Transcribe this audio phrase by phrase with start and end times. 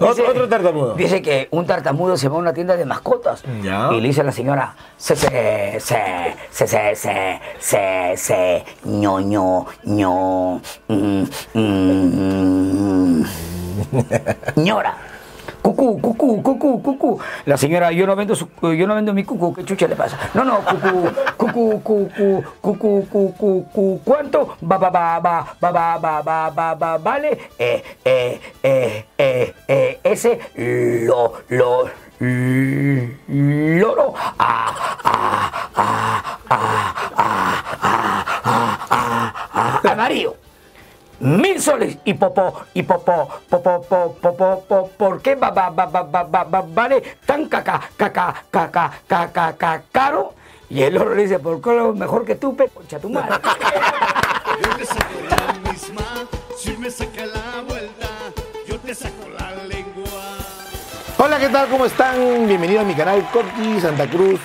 [0.00, 0.94] Otro, otro tartamudo.
[0.94, 3.90] Dice que un tartamudo se va a una tienda de mascotas Ya.
[3.92, 9.20] y le dice a la señora, se, se, se, se, se, se, se, se, ño,
[9.20, 11.22] ño, ño, mm,
[11.54, 13.24] mm,
[14.56, 14.96] ñora.
[15.66, 17.18] Cucú, cucú, cucú, cucú.
[17.44, 20.16] La señora, yo no vendo su, yo no vendo mi cucú, ¿qué chucha le pasa?
[20.32, 23.34] No, no, cucú, cucú, cucú, cucú, cucú,
[23.72, 24.56] cucú, ¿cuánto?
[24.62, 27.50] Va, va, va, va, va, va, va, va, va, va, vale.
[27.58, 30.38] Eh, eh, eh, eh, eh, ese
[31.04, 31.90] lo, lo,
[32.20, 34.14] loro.
[34.38, 34.70] Ah,
[35.02, 36.62] ah, ah, ah,
[37.16, 37.64] ah, ah,
[38.44, 40.45] ah, ah, ah, amarillo.
[41.18, 45.86] Mil soles y popó, y popó, popó, popó, popó, popó, ¿por qué va, va, va,
[45.86, 50.34] va, va, va, va, vale tan caca, caca, caca, caca, caca, caro?
[50.68, 53.34] Y el oro le dice, ¿por qué lo mejor que tú, pe, concha tu madre?
[54.62, 56.02] Yo te saco la misma,
[56.58, 58.08] si me saca la vuelta,
[58.68, 60.10] yo te saco la lengua.
[61.16, 61.68] Hola, ¿qué tal?
[61.70, 62.46] ¿Cómo están?
[62.46, 64.40] Bienvenidos a mi canal Corti Santa Cruz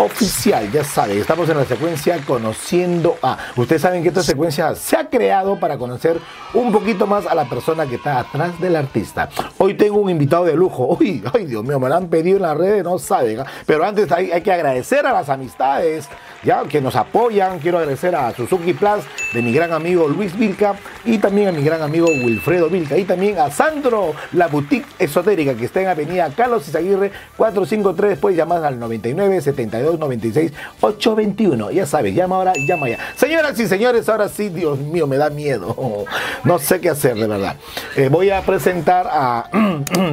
[0.00, 0.72] Oficial.
[0.72, 3.36] Ya saben, estamos en la secuencia Conociendo a.
[3.54, 6.18] Ustedes saben que esta secuencia se ha creado para conocer
[6.54, 9.28] un poquito más a la persona que está atrás del artista.
[9.58, 10.96] Hoy tengo un invitado de lujo.
[10.98, 13.40] Uy, ay, Dios mío, me lo han pedido en las redes, no saben.
[13.40, 13.46] ¿ah?
[13.66, 16.08] Pero antes hay, que agradecer a las amistades
[16.42, 17.58] ya que nos apoyan.
[17.58, 21.62] Quiero agradecer a Suzuki Plus de mi gran amigo Luis Vilca y también a mi
[21.62, 26.30] gran amigo Wilfredo Vilca y también a Sandro, la boutique esotérica que está en Avenida
[26.34, 28.12] Carlos Izaguirre 453.
[28.12, 31.70] Después llamas al 99 72 96 821.
[31.70, 32.98] Ya sabes, llama ahora, llama ya.
[33.16, 36.06] Señoras y señores, ahora sí, Dios mío, me da miedo.
[36.44, 37.56] No sé qué hacer, de verdad.
[37.96, 39.50] Eh, voy a presentar a.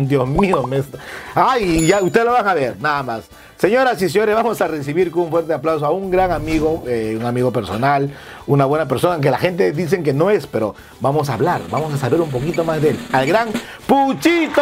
[0.02, 0.83] Dios mío, me...
[1.36, 3.23] ay, ya ustedes lo van a ver, nada más.
[3.58, 7.17] Señoras y señores, vamos a recibir con un fuerte aplauso a un gran amigo, eh,
[7.20, 8.14] un amigo personal,
[8.45, 11.92] una buena persona, que la gente dicen que no es, pero vamos a hablar, vamos
[11.92, 13.00] a saber un poquito más de él.
[13.11, 13.50] Al gran
[13.88, 14.61] Puchito.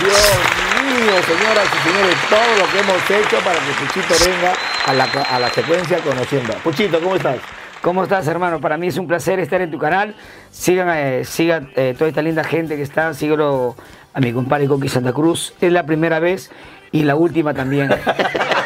[0.00, 0.59] Dios
[1.00, 4.52] mío, señoras y señores, todo lo que hemos hecho para que Puchito venga
[4.86, 6.52] a la, a la secuencia conociendo.
[6.62, 7.38] Puchito, ¿cómo estás?
[7.80, 8.60] ¿Cómo estás, hermano?
[8.60, 10.14] Para mí es un placer estar en tu canal.
[10.50, 13.14] Sigan, eh, sigan eh, toda esta linda gente que está.
[13.14, 13.74] Síguelo
[14.12, 15.54] a mi compadre Coqui Santa Cruz.
[15.62, 16.50] Es la primera vez
[16.92, 17.88] y la última también.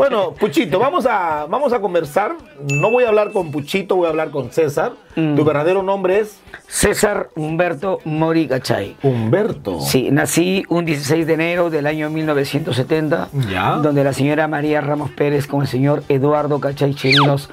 [0.00, 2.32] Bueno, Puchito, vamos a, vamos a conversar.
[2.72, 4.92] No voy a hablar con Puchito, voy a hablar con César.
[5.14, 8.96] Tu verdadero nombre es César Humberto Mori Cachay.
[9.02, 9.80] Humberto.
[9.80, 13.72] Sí, nací un 16 de enero del año 1970, Ya.
[13.72, 17.50] donde la señora María Ramos Pérez con el señor Eduardo Cachay Chirinos,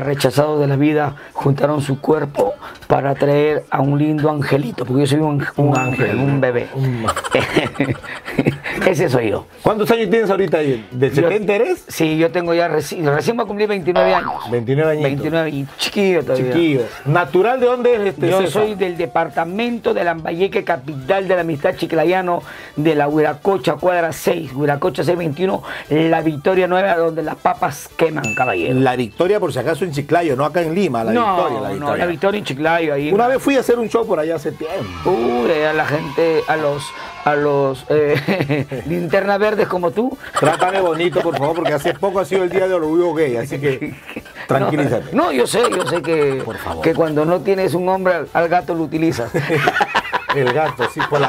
[0.00, 2.54] rechazado de la vida, juntaron su cuerpo
[2.86, 6.16] para traer a un lindo angelito, porque yo soy un, un Un ángel, ángel.
[6.24, 6.68] un bebé.
[6.74, 7.04] Un-
[8.86, 9.46] Ese soy yo.
[9.62, 10.58] ¿Cuántos años tienes ahorita?
[10.90, 11.81] ¿De 70 eres?
[11.88, 14.50] Sí, yo tengo ya, reci- recién voy a cumplir 29 años.
[14.50, 15.10] 29 añitos.
[15.10, 16.52] 29 y chiquillo todavía.
[16.52, 16.80] Chiquillo.
[17.04, 18.62] ¿Natural de dónde es este Yo César?
[18.62, 22.42] soy del departamento de Lambayeque, capital de la amistad chiclayano,
[22.76, 25.62] de la Huiracocha, cuadra 6, Huiracocha 621,
[26.10, 28.78] la Victoria Nueva, donde las papas queman, caballero.
[28.80, 31.74] La Victoria, por si acaso, en Chiclayo, no acá en Lima, la no, Victoria, la
[31.74, 33.12] no, la Victoria en Chiclayo, ahí.
[33.12, 35.10] Una vez fui a hacer un show por allá hace tiempo.
[35.10, 36.82] Uy, a la gente, a los,
[37.24, 40.16] a los eh, linternas verdes como tú.
[40.38, 43.58] Trátame bonito, por favor, porque hace poco ha sido el día del orgullo gay, así
[43.60, 43.94] que
[44.48, 45.14] tranquilízate.
[45.14, 46.82] No, yo sé, yo sé que, Por favor.
[46.82, 49.30] que cuando no tienes un hombre, al- al gato lo utilizas.
[50.34, 51.28] El gato, sí, por la,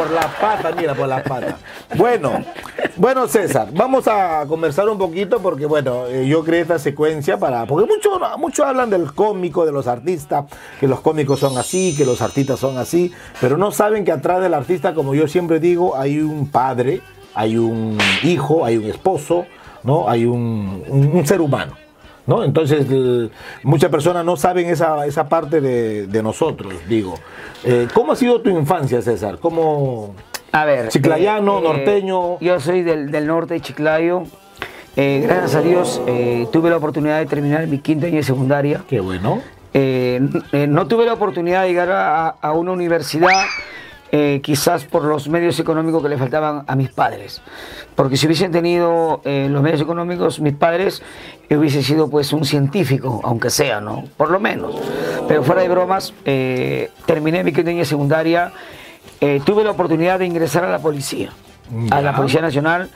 [0.00, 1.58] por la pata, mira, por la pata.
[1.96, 2.42] Bueno,
[2.96, 7.66] bueno, César, vamos a conversar un poquito porque, bueno, eh, yo creé esta secuencia para.
[7.66, 10.46] Porque muchos mucho hablan del cómico, de los artistas,
[10.78, 13.12] que los cómicos son así, que los artistas son así,
[13.42, 17.02] pero no saben que atrás del artista, como yo siempre digo, hay un padre,
[17.34, 19.44] hay un hijo, hay un esposo,
[19.82, 20.08] ¿no?
[20.08, 21.79] Hay un ser humano.
[22.30, 22.44] ¿No?
[22.44, 23.32] Entonces, el-
[23.64, 27.14] muchas personas no saben esa, esa parte de, de nosotros, digo.
[27.64, 29.38] Eh, ¿Cómo ha sido tu infancia, César?
[29.40, 30.14] ¿Cómo...?
[30.52, 30.90] A ver.
[30.90, 32.38] Chiclayano, norteño.
[32.38, 34.22] Yo soy del, del norte de Chiclayo.
[34.96, 38.82] Eh, gracias a Dios eh, tuve la oportunidad de terminar mi quinto año de secundaria.
[38.88, 39.40] Qué bueno.
[39.74, 40.20] Eh,
[40.52, 43.42] eh, no tuve la oportunidad de llegar a, a una universidad,
[44.12, 47.40] eh, quizás por los medios económicos que le faltaban a mis padres.
[47.94, 51.02] Porque si hubiesen tenido eh, los medios económicos, mis padres
[51.48, 54.04] eh, hubiese sido pues un científico, aunque sea, ¿no?
[54.16, 54.74] Por lo menos.
[55.28, 58.52] Pero fuera de bromas, eh, terminé mi de secundaria,
[59.20, 61.32] eh, tuve la oportunidad de ingresar a la policía,
[61.90, 62.16] a la Ya.
[62.16, 62.90] Policía Nacional.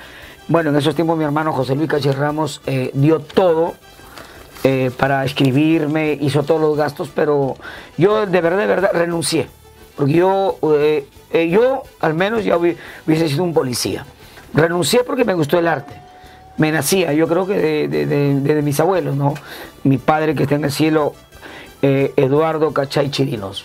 [0.49, 3.75] Bueno, en esos tiempos mi hermano José Luis Caché Ramos eh, dio todo
[4.97, 7.55] para escribirme, hizo todos los gastos, pero
[7.99, 9.47] yo de verdad, de verdad renuncié.
[9.97, 12.77] Porque yo, eh, eh, yo al menos ya hubi-
[13.07, 14.05] hubiese sido un policía.
[14.53, 15.95] Renuncié porque me gustó el arte.
[16.57, 19.35] Me nacía, yo creo que de, de- de- de mis abuelos, ¿no?
[19.83, 21.15] Mi padre que está en el cielo
[21.83, 23.65] eh, Eduardo Cachay Chirinos.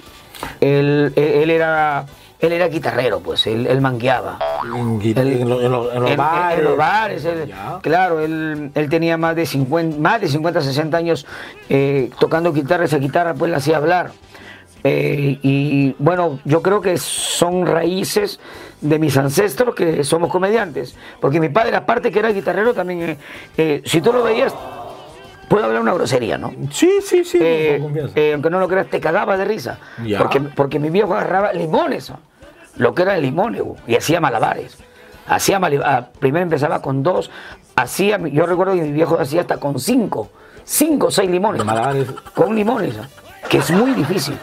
[0.60, 2.06] Él, él- era,
[2.40, 4.40] él era guitarrero, pues, él, él mangueaba.
[4.64, 6.58] En, gui- Él- en lo- en lo- en los bares.
[6.60, 7.80] en los bares, él- Ya.
[7.82, 11.26] claro, él, él tenía más de 50, más de 50 60 años
[11.70, 14.12] eh, tocando guitarra, esa guitarra pues la hacía hablar.
[14.84, 18.40] Eh, y bueno, yo creo que son raíces
[18.82, 23.18] de mis ancestros que somos comediantes, porque mi padre, aparte que era guitarrero, también, eh,
[23.58, 24.56] eh, si tú lo veías,
[25.50, 26.54] puedo hablar una grosería, ¿no?
[26.72, 27.38] Sí, sí, sí.
[28.34, 29.80] Aunque no lo creas, te cagaba de risa.
[30.06, 30.18] Ya.
[30.18, 32.20] Porque, porque mi viejo agarraba limones, ¿no?
[32.78, 34.78] lo que eran limones, güey, y hacía malabares.
[35.28, 37.30] Hacía mali- ah, primero empezaba con dos,
[37.76, 40.30] hacía, yo recuerdo que mi viejo hacía hasta con cinco,
[40.64, 41.66] cinco o seis limones.
[41.66, 42.08] Malabares.
[42.34, 43.04] Con limones, ¿no?
[43.50, 44.38] Que es muy difícil.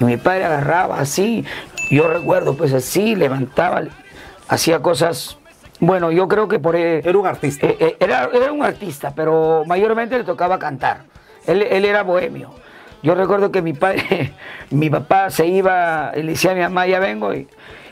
[0.00, 1.44] Y mi padre agarraba así,
[1.90, 3.82] yo recuerdo, pues así, levantaba,
[4.48, 5.38] hacía cosas.
[5.80, 6.76] Bueno, yo creo que por.
[6.76, 7.66] eh, Era un artista.
[7.66, 11.02] eh, eh, era, era un artista, pero mayormente le tocaba cantar.
[11.46, 12.50] Él, él era bohemio.
[13.02, 14.32] Yo recuerdo que mi padre,
[14.70, 17.46] mi papá se iba, le decía a mi mamá, ya vengo, y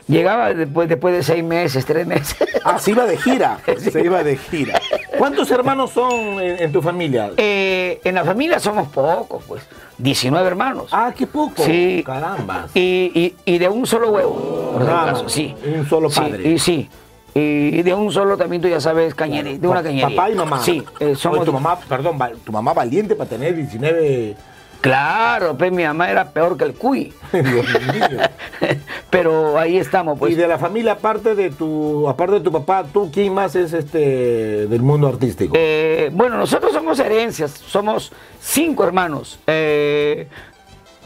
[0.07, 2.35] llegaba después, después de seis meses, tres meses.
[2.63, 3.59] Ah, se iba de gira.
[3.77, 4.79] Se iba de gira.
[5.17, 6.11] ¿Cuántos hermanos son
[6.41, 7.31] en, en tu familia?
[7.37, 9.63] Eh, en la familia somos pocos, pues,
[9.97, 10.89] 19 hermanos.
[10.91, 11.63] Ah, qué poco.
[11.63, 12.03] Sí.
[12.05, 12.67] Caramba.
[12.73, 15.55] Y, y- y de un solo huevo, por Ah, sí.
[15.65, 16.49] un solo Sí, padre.
[16.51, 16.89] y sí.
[17.33, 20.09] Y de un solo también tú ya sabes, cañería, de una cañería.
[20.09, 20.59] Papá y mamá.
[20.59, 24.35] Sí, eh, somos Oye, tu mamá, perdón, tu mamá valiente para tener 19.
[24.81, 27.13] Claro, pues mi mamá era peor que el cuy.
[29.09, 30.33] Pero ahí estamos, pues.
[30.33, 33.73] y de la familia, aparte de tu, aparte de tu papá, ¿tú quién más es
[33.73, 35.53] este del mundo artístico?
[35.57, 40.27] Eh, bueno, nosotros somos herencias, somos cinco hermanos eh,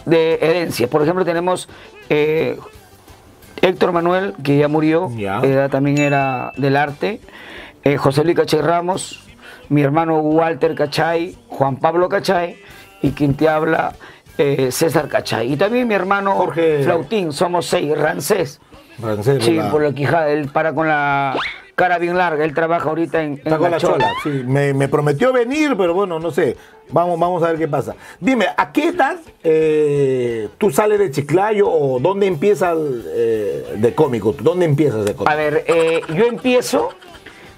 [0.06, 0.88] de herencia.
[0.88, 1.70] Por ejemplo, tenemos
[2.10, 2.58] eh,
[3.62, 5.40] Héctor Manuel, que ya murió, Ya.
[5.42, 7.22] era- también era del arte,
[7.84, 9.24] eh, José Luis Cachay Ramos,
[9.70, 12.58] mi hermano Walter Cachay, Juan Pablo Cachay,
[13.02, 13.94] y quien te habla,
[14.38, 15.54] eh, César Cachay.
[15.54, 18.60] Y también mi hermano Jorge- Flautín, somos seis, Rancés.
[19.00, 21.36] Francés, Sí, por la quijada, él para con la
[21.76, 24.12] cara bien larga, él trabaja ahorita en, en con la chola.
[24.22, 26.56] Sí, me, me prometió venir, pero bueno, no sé.
[26.92, 27.96] Vamos, vamos a ver qué pasa.
[28.20, 32.78] Dime, ¿a qué edad eh, tú sales de Chiclayo o dónde empiezas
[33.16, 34.36] eh, de cómico?
[34.40, 35.36] ¿Dónde empiezas de A cómico?
[35.38, 36.90] ver, eh, yo empiezo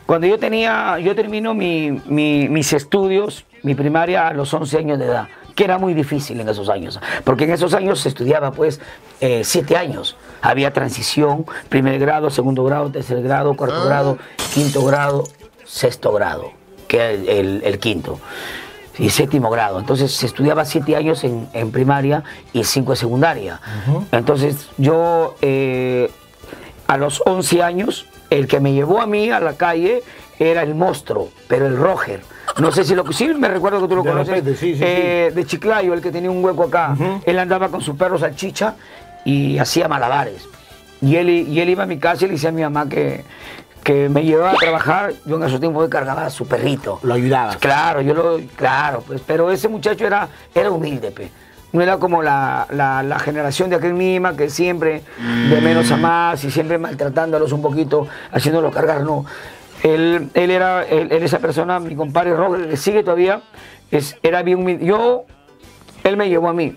[0.06, 5.00] cuando yo tenía, yo termino mi- mi- mis estudios, mi primaria a los 11 años
[5.00, 8.52] de edad, que era muy difícil en esos años, porque en esos años se estudiaba
[8.52, 8.80] pues
[9.22, 10.18] eh, siete años.
[10.42, 14.18] Había transición, primer grado, segundo grado, tercer grado, cuarto grado,
[14.54, 15.24] quinto grado,
[15.64, 16.52] sexto grado,
[16.88, 18.20] que era el, el- el quinto.
[19.00, 19.80] Y séptimo grado.
[19.80, 23.60] Entonces se estudiaba siete años en, en primaria y cinco en secundaria.
[24.12, 26.12] Entonces yo eh,
[26.88, 28.06] a los 11 años,
[28.38, 30.03] el que me llevó a mí a la calle
[30.39, 32.21] era el monstruo, pero el Roger.
[32.59, 34.35] No sé si lo sí me recuerdo que tú lo De conoces.
[34.35, 36.95] repente, sí, sí, eh, De Chiclayo, el que tenía un hueco acá.
[37.25, 38.75] Él andaba con su perro salchicha
[39.25, 40.47] y hacía malabares.
[41.01, 43.24] Y él, y él iba a mi casa y le decía a mi mamá que,
[43.83, 45.13] que me llevaba a trabajar.
[45.25, 47.00] Yo en esos tiempos cargaba a su perrito.
[47.03, 47.57] Lo ayudabas.
[47.57, 51.30] Claro, yo lo, claro, pues, pero ese muchacho era, era humilde, pe.
[51.74, 55.02] No era como la, la- la generación de aquel misma que siempre
[55.50, 59.25] de menos a más y siempre maltratándolos un poquito, haciéndolos cargar, no.
[59.84, 63.42] Él, él era, él, él esa persona, mi compadre Roger, que sigue todavía,
[63.92, 64.80] es, era bien.
[64.80, 65.25] Yo,
[66.06, 66.75] él me llevó a mí.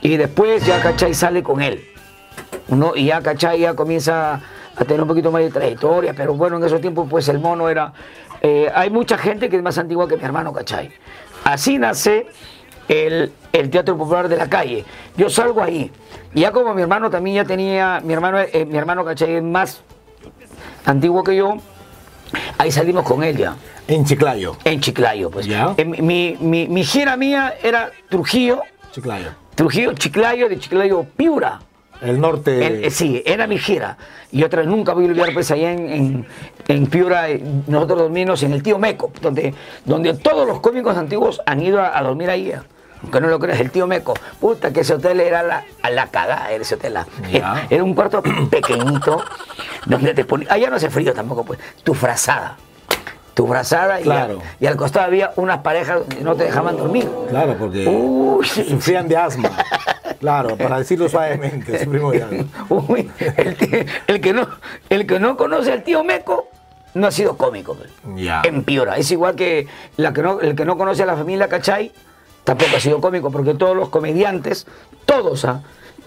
[0.00, 1.84] Y después ya Cachay sale con él.
[2.68, 2.94] ¿no?
[2.96, 4.40] Y ya Cachay ya comienza
[4.76, 7.68] a tener un poquito más de trayectoria, pero bueno, en esos tiempos pues el mono
[7.68, 7.92] era...
[8.40, 10.90] eh, hay mucha gente que es más antigua que mi hermano Cachay.
[11.44, 12.26] Así nace
[12.90, 14.84] el, el Teatro Popular de la Calle.
[15.16, 15.90] Yo salgo ahí.
[16.34, 19.42] Y ya como mi hermano también ya tenía, mi hermano, eh, mi hermano Cachay es
[19.42, 19.80] más
[20.84, 21.56] antiguo que yo,
[22.58, 23.56] ahí salimos con él ya.
[23.88, 24.56] En Chiclayo.
[24.64, 25.46] En Chiclayo, pues.
[25.46, 25.74] Ya.
[25.76, 29.30] Eh, mi, mi, mi gira mía era Trujillo, Chiclayo.
[29.54, 31.60] Trujillo, Chiclayo, de Chiclayo, Piura.
[32.00, 32.66] El norte.
[32.66, 33.96] El- eh, sí, era mi gira.
[34.32, 36.26] Y otra, nunca voy a olvidar, pues allá en, en,
[36.68, 39.52] en Piura, eh, nosotros dormimos en el Tío Meco, donde,
[39.84, 42.52] donde todos los cómicos antiguos han ido a, a dormir ahí.
[43.02, 44.14] Aunque no lo creas, el Tío Meco.
[44.40, 46.94] Puta, que ese hotel era la, a la cagada, ese hotel.
[46.94, 47.06] la-.
[47.70, 49.24] Era un cuarto pequeñito,
[49.86, 50.50] donde te ponías.
[50.50, 51.58] Allá no hace frío tampoco, pues.
[51.82, 52.56] Tu frazada.
[53.34, 54.34] Tu frazada y, Claro.
[54.40, 57.08] al, y al costado había unas parejas donde no te dejaban dormir.
[57.30, 59.50] Claro, porque Uy, sufrían de asma.
[60.18, 62.44] Claro, para decirlo suavemente, sufrimos de asma.
[62.68, 63.10] Uy,
[64.08, 64.46] el, que no,
[64.90, 66.48] el que no conoce al tío Meco
[66.94, 67.74] no ha sido cómico.
[67.76, 67.88] pues.
[68.16, 68.42] Ya.
[68.44, 68.98] Empeora.
[68.98, 69.66] Es igual que,
[69.96, 71.92] la que no, el que no conoce a la familia Cachay
[72.44, 74.66] tampoco ha sido cómico, porque todos los comediantes,
[75.06, 75.62] todos, ¿ah?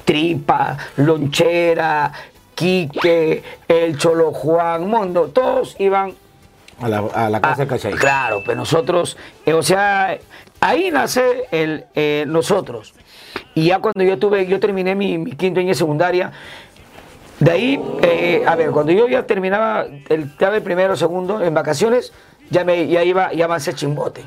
[0.05, 2.11] Tripa, Lonchera,
[2.55, 6.13] Quique, el Cholo Juan, Mondo, todos iban
[6.81, 7.93] A la, a la casa Ah, de Cachay.
[7.93, 10.17] Claro, pero nosotros, eh, o sea,
[10.59, 12.93] ahí nace el eh, nosotros.
[13.55, 16.31] Y ya cuando yo tuve, yo terminé mi, mi quinto año de secundaria,
[17.39, 21.41] de ahí, eh, a ver, cuando yo ya terminaba el, estaba el primero o segundo
[21.41, 22.13] en vacaciones,
[22.49, 24.23] ya me ya iba, ya avancé a Chimbote.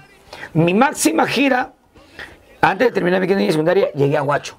[0.54, 1.72] Mi máxima gira,
[2.70, 4.56] antes de terminar mi quinto secundaria, llegué a Huacho.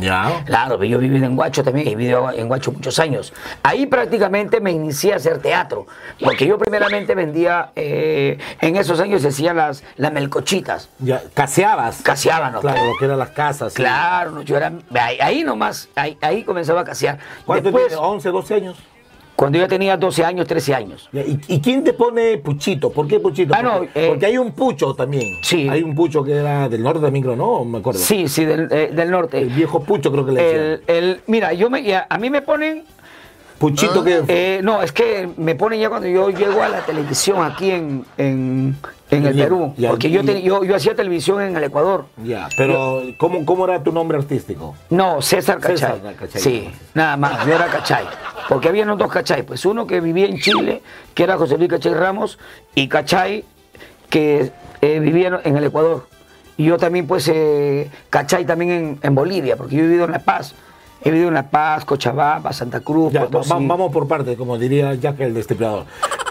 [0.00, 0.42] Ya.
[0.46, 3.34] Claro, yo viví en Guacho también, he vivido en Guacho muchos años.
[3.62, 5.86] Ahí prácticamente me inicié a hacer teatro,
[6.18, 11.22] porque yo primeramente vendía, eh, en esos años se hacían las, las melcochitas, Ya.
[11.34, 12.00] Caseabas.
[12.02, 12.62] caseábamos.
[12.62, 13.74] Claro, lo que eran las casas.
[13.74, 13.82] sí.
[13.82, 17.18] Claro, yo era, ahí, ahí nomás, ahí, ahí comenzaba a casear.
[17.44, 18.02] ¿Cuánto Después, tienes?
[18.02, 18.78] ¿11, 12 años?
[19.36, 21.08] Cuando yo tenía 12 años, 13 años.
[21.12, 22.90] ¿Y, y quién te pone Puchito?
[22.90, 23.54] ¿Por qué Puchito?
[23.54, 25.36] Ah, no, porque, eh, porque hay un Pucho también.
[25.42, 25.68] Sí.
[25.68, 27.64] Hay un Pucho que era del norte también, creo, ¿no?
[27.64, 28.00] Me acuerdo.
[28.00, 29.38] Sí, sí, del, eh, del norte.
[29.38, 30.80] El viejo Pucho creo que le decían.
[30.86, 32.84] El, el- mira, yo me, a mí me ponen
[33.58, 34.22] Puchito que...
[34.28, 38.04] Eh, no, es que me ponen ya cuando yo llego a la televisión aquí en,
[38.18, 38.76] en,
[39.10, 39.74] en el Perú.
[39.88, 42.04] porque yo, te- yo, yo hacía televisión en el Ecuador.
[42.22, 44.74] Ya, pero ¿cómo, ¿cómo era tu nombre artístico?
[44.90, 45.78] No, César Cachay.
[45.78, 46.40] César Cachay.
[46.42, 48.04] Sí, nada más, yo era Cachay.
[48.48, 49.42] Porque había dos Cachay.
[49.42, 50.82] Pues uno que vivía en Chile,
[51.14, 52.38] que era José Luis Cachay Ramos,
[52.74, 53.44] y Cachay,
[54.10, 56.06] que eh, vivía en- en el Ecuador.
[56.58, 60.12] Y yo también, pues, eh, Cachay también en, en Bolivia, porque yo he vivido en
[60.12, 60.54] La Paz.
[61.06, 63.50] He vivido en La Paz, Cochabamba, Santa Cruz, Ya, va- Potosí.
[63.50, 65.84] va- vamos por partes, como diría Jack el Destripador.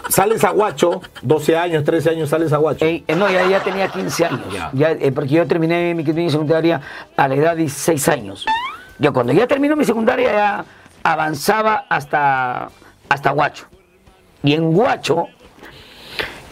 [0.08, 2.84] Sales a Guacho, 12 años, 13 años, sales a Guacho.
[2.84, 4.42] Eh, eh, no, ya, ya tenía 15 años.
[4.52, 4.70] Ya.
[4.72, 6.80] Ya, eh, porque yo terminé mi quinto año secundaria
[7.16, 8.46] a la edad de 16 años.
[8.98, 10.64] Yo cuando ya terminó mi secundaria ya
[11.02, 12.68] avanzaba hasta,
[13.08, 13.64] hasta Guacho.
[14.44, 15.26] Y en Guacho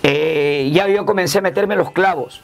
[0.03, 2.41] eh, ya yo comencé a meterme los clavos.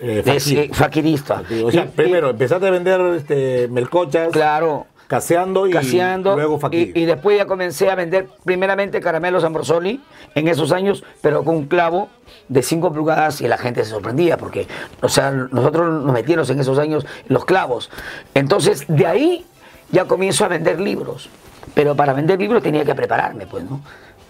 [0.00, 1.42] Eh, de ese- faquirista.
[1.64, 4.86] O sea, Y- primero empezaste a vender este, melcochas, claro.
[5.06, 10.00] Caseando y Caseando, luego y, y después ya comencé a vender primeramente caramelos Ambrosoli
[10.34, 12.08] en esos años, pero con un clavo
[12.48, 14.66] de 5 pulgadas y la gente se sorprendía porque,
[15.00, 17.90] o sea, nosotros nos metimos en esos años los clavos.
[18.34, 19.46] Entonces, de ahí
[19.90, 21.28] ya comienzo a vender libros,
[21.74, 23.80] pero para vender libros tenía que prepararme, pues, ¿no?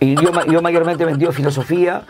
[0.01, 2.03] Y yo, yo mayormente vendí filosofía.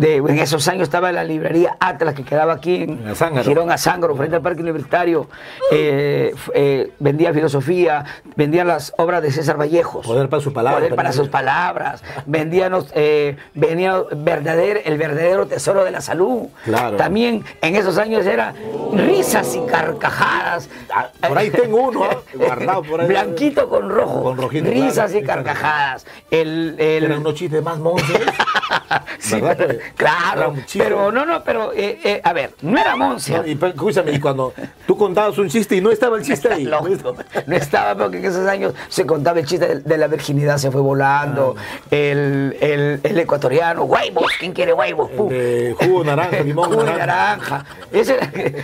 [0.00, 3.14] De, en esos años estaba la librería Atlas que quedaba aquí en.
[3.44, 5.28] Girón Azángaro, frente al Parque Universitario.
[5.70, 10.06] Eh, eh, vendía filosofía, vendía las obras de César Vallejos.
[10.06, 12.02] Poder para sus palabras Poder para sus palabras.
[12.24, 16.46] Vendía, los, eh, venía verdadero, el verdadero tesoro de la salud.
[16.64, 16.96] Claro.
[16.96, 18.54] También en esos años era
[18.94, 20.70] risas y carcajadas.
[20.94, 23.06] Ah, por ahí tengo uno, guardado por ahí.
[23.06, 24.22] Blanquito con rojo.
[24.22, 25.18] Con rojito, Risas claro.
[25.18, 26.06] y carcajajas.
[26.30, 28.18] El, el, Eran unos chistes más monces.
[29.18, 29.76] Sí, ¿verdad?
[29.96, 33.38] Claro, pero no, no, pero eh, eh, a ver, no era Moncia.
[33.38, 34.52] No, y escúchame, y cuando
[34.86, 36.64] tú contabas un chiste y no estaba el chiste ahí.
[36.70, 37.14] Lógico.
[37.46, 40.70] No estaba porque en esos años se contaba el chiste de, de la virginidad, se
[40.70, 41.56] fue volando,
[41.90, 45.10] el, el, el ecuatoriano, huevos, ¿quién quiere huevos?
[45.30, 47.06] De jugo naranja, limón Jugo naranja.
[47.06, 47.64] naranja.
[47.92, 48.18] Ese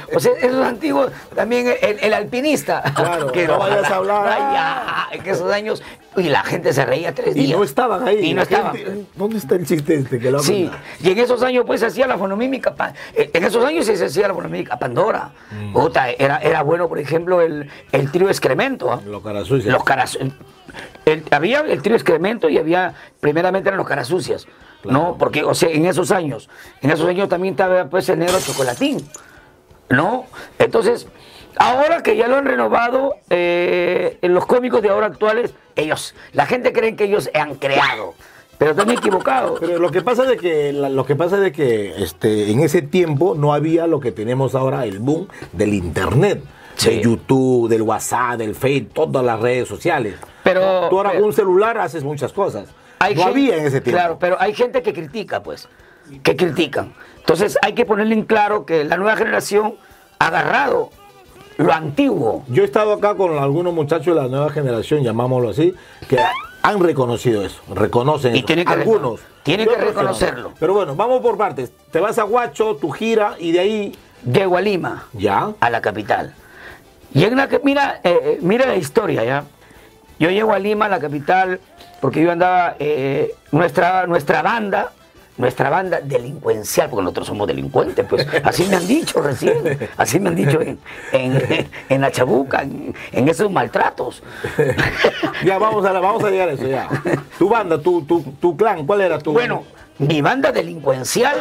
[0.14, 2.82] o sea, esos antiguos, también el, el alpinista.
[2.94, 5.06] Claro, no vayas a hablar.
[5.12, 5.82] En esos años,
[6.16, 7.58] y la gente se reía tres Y días.
[7.58, 8.18] no estaban ahí.
[8.30, 8.74] Y no estaban.
[8.76, 10.70] gente, ¿Dónde está el chiste este que lo Sí?
[11.06, 12.74] Y en esos años pues se hacía la fonomímica,
[13.14, 15.30] eh, en esos años sí se hacía la fonomímica Pandora.
[15.52, 15.76] Mm.
[16.18, 18.92] Era, era bueno, por ejemplo, el, el trío excremento.
[18.92, 19.00] ¿ah?
[19.06, 19.72] Los caras sucias.
[19.72, 24.46] Los caras, el- había el trío excremento y había, primeramente eran los caras sucias,
[24.84, 25.16] ¿no?
[25.18, 26.48] Porque, o sea, en esos años,
[26.82, 29.08] en esos años también estaba pues el negro chocolatín,
[29.88, 30.26] ¿no?
[30.58, 31.06] Entonces,
[31.56, 36.46] ahora que ya lo han renovado, eh, en los cómicos de ahora actuales, ellos, la
[36.46, 38.14] gente cree que ellos han creado,
[38.58, 39.58] pero están equivocados.
[39.60, 43.34] Pero lo que pasa de que lo que pasa de que este en ese tiempo
[43.34, 46.42] no había lo que tenemos ahora el boom del internet,
[46.76, 46.90] Sí.
[46.90, 50.16] de YouTube, del WhatsApp, del Facebook, todas las redes sociales.
[50.44, 52.68] Pero- tú ahora pero- con un celular haces muchas cosas.
[52.98, 53.98] Hay no gente- había en ese tiempo.
[53.98, 55.68] Claro, pero hay gente que critica, pues,
[56.22, 56.94] que critican.
[57.18, 59.74] Entonces hay que ponerle en claro que la nueva generación
[60.18, 60.90] ha agarrado
[61.58, 62.44] lo antiguo.
[62.48, 65.74] Yo he estado acá con algunos muchachos de la nueva generación, llamámoslo así,
[66.08, 66.18] que
[66.66, 68.46] han reconocido eso, reconocen Y eso.
[68.46, 69.20] que algunos.
[69.42, 70.52] tienen que reconocerlo.
[70.58, 71.70] Pero bueno, vamos por partes.
[71.92, 75.52] Te vas a Guacho, tu gira y de ahí Llego a Lima, ya.
[75.60, 76.34] a la capital.
[77.14, 79.44] Y en la que, mira, eh, eh, mira la historia, ¿ya?
[80.18, 81.60] Yo llego a Lima, a la capital,
[82.00, 84.90] porque yo andaba, eh, nuestra, nuestra banda,
[85.36, 89.56] nuestra banda delincuencial, porque nosotros somos delincuentes, pues así me han dicho recién,
[89.96, 90.78] así me han dicho en,
[91.12, 94.22] en, en la chabuca, en, en esos maltratos.
[95.44, 96.88] Ya vamos a la- vamos a llegar a eso ya.
[97.38, 99.32] Tu banda, tu, tu, tu clan, ¿cuál era tu?
[99.32, 99.64] Bueno,
[99.98, 101.36] mi banda delincuencial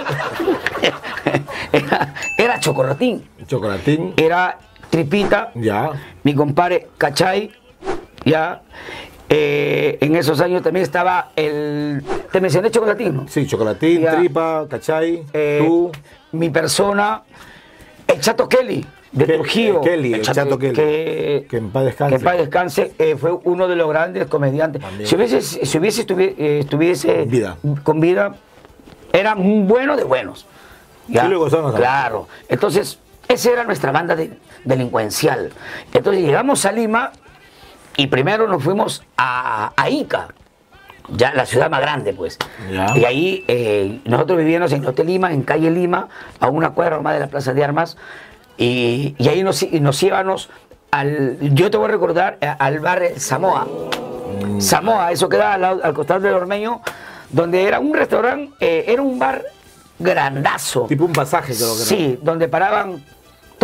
[1.72, 4.14] era, era Chocolatín, Chocolatín.
[4.18, 4.58] era
[4.90, 5.92] Tripita, Ya.
[6.24, 7.52] mi compadre Cachay,
[8.24, 8.62] ya.
[9.30, 12.04] Eh, en esos años también estaba el.
[12.32, 13.28] Te mencioné Chocolatín, ¿no?
[13.28, 14.16] Sí, Chocolatín, Ya.
[14.18, 15.92] Tripa, Cachay, Eh, tú.
[16.32, 17.24] Mi persona,
[18.08, 18.86] el Chato Kelly.
[19.12, 19.82] de Ke- Trujillo.
[19.82, 20.74] Kelly, el Chato Kelly.
[20.76, 22.10] Que, Que en paz descanse.
[22.12, 24.82] que en paz descanse, eh, fue uno de los grandes comediantes.
[24.82, 25.08] También.
[25.08, 27.58] Si hubiese, si hubiese estuvi- eh, estuviese Con vida.
[27.84, 28.36] con vida,
[29.14, 30.46] era un bueno de buenos.
[31.08, 32.28] Sí le gozaron a- Claro.
[32.50, 35.52] Entonces, esa era nuestra banda de- delincuencial.
[35.94, 37.12] Entonces llegamos a Lima
[37.98, 40.28] y primero nos fuimos a, a Ica,
[41.10, 42.38] ya la ciudad más grande, pues.
[42.72, 42.98] Ya.
[42.98, 46.10] Y ahí eh, nosotros vivíamos en el Hotel Lima, en calle Lima,
[46.40, 47.98] a una cuadra más de la Plaza de Armas,
[48.58, 50.50] y, y ahí nos, y nos íbamos
[50.92, 53.68] al, yo te voy a recordar, eh, al bar Samoa.
[54.42, 54.60] Mm.
[54.60, 56.82] Samoa, eso queda al, al costado del Ormeño,
[57.30, 59.44] donde era un restaurante, eh, era un bar
[60.00, 60.86] grandazo.
[60.88, 61.84] Tipo un pasaje, creo que.
[61.84, 63.04] Sí, donde paraban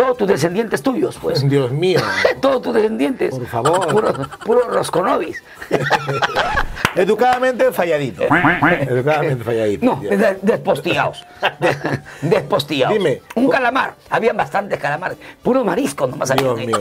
[0.02, 1.48] todos tus descendientes tuyos, pues.
[1.48, 2.00] Dios mío.
[2.40, 3.30] todos tus descendientes.
[3.30, 3.86] Por favor.
[3.86, 4.12] Puro,
[4.44, 5.42] puro rosconovis.
[6.96, 8.22] Educadamente falladito.
[8.24, 9.86] Educadamente falladito.
[9.86, 11.24] No, de- despostillados.
[11.60, 12.96] De- despostillados.
[12.98, 13.22] Dime.
[13.34, 13.94] Un calamar.
[14.10, 15.16] Habían bastantes calamares.
[15.42, 16.78] Puro marisco nomás Dios mío.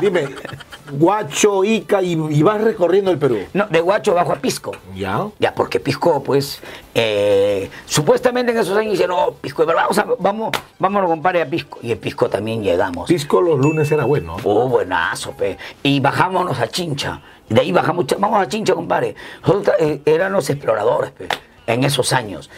[0.00, 0.28] Dime,
[0.90, 3.38] Guacho, Ica, y, y vas recorriendo el Perú.
[3.52, 4.72] No, de Guacho bajo a Pisco.
[4.94, 5.26] ¿Ya?
[5.38, 6.60] Ya, porque Pisco, pues,
[6.94, 11.46] eh, supuestamente en esos años dicen, no, Pisco, pero vamos, a, vamos, vámonos, compadre, a
[11.48, 11.78] Pisco.
[11.82, 13.08] Y en Pisco también llegamos.
[13.08, 14.36] Pisco los lunes era bueno.
[14.44, 15.58] Oh, buenazo, pe.
[15.82, 17.20] Y bajámonos a Chincha.
[17.48, 19.14] De ahí bajamos, vamos a Chincha, compadre.
[19.42, 21.28] Nosotros eh, éramos exploradores, pe,
[21.66, 22.50] en esos años.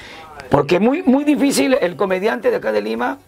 [0.49, 3.19] Porque muy, muy difícil, el comediante de acá de Lima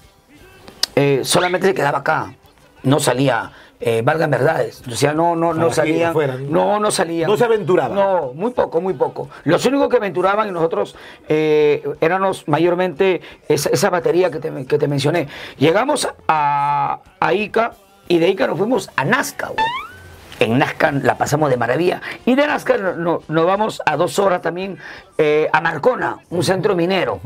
[0.96, 2.34] eh, solamente se quedaba acá.
[2.82, 3.52] No salía,
[3.84, 4.82] eh, valgan verdades.
[4.86, 6.14] O sea, no, no, no salían.
[6.48, 7.28] No, no salían.
[7.28, 7.94] No se aventuraban.
[7.96, 9.28] No, muy poco, muy poco.
[9.42, 10.94] Los únicos que aventuraban y nosotros
[11.28, 15.26] eh, éramos mayormente esa, esa batería que te, que te mencioné.
[15.58, 17.72] Llegamos a, a Ica
[18.06, 19.81] y de Ica nos fuimos a Nazca, güey.
[20.44, 22.00] En Nazca la pasamos de maravilla.
[22.26, 24.78] Y de Nazca no- no- nos vamos a dos horas también
[25.18, 27.20] eh, a Marcona, un centro minero.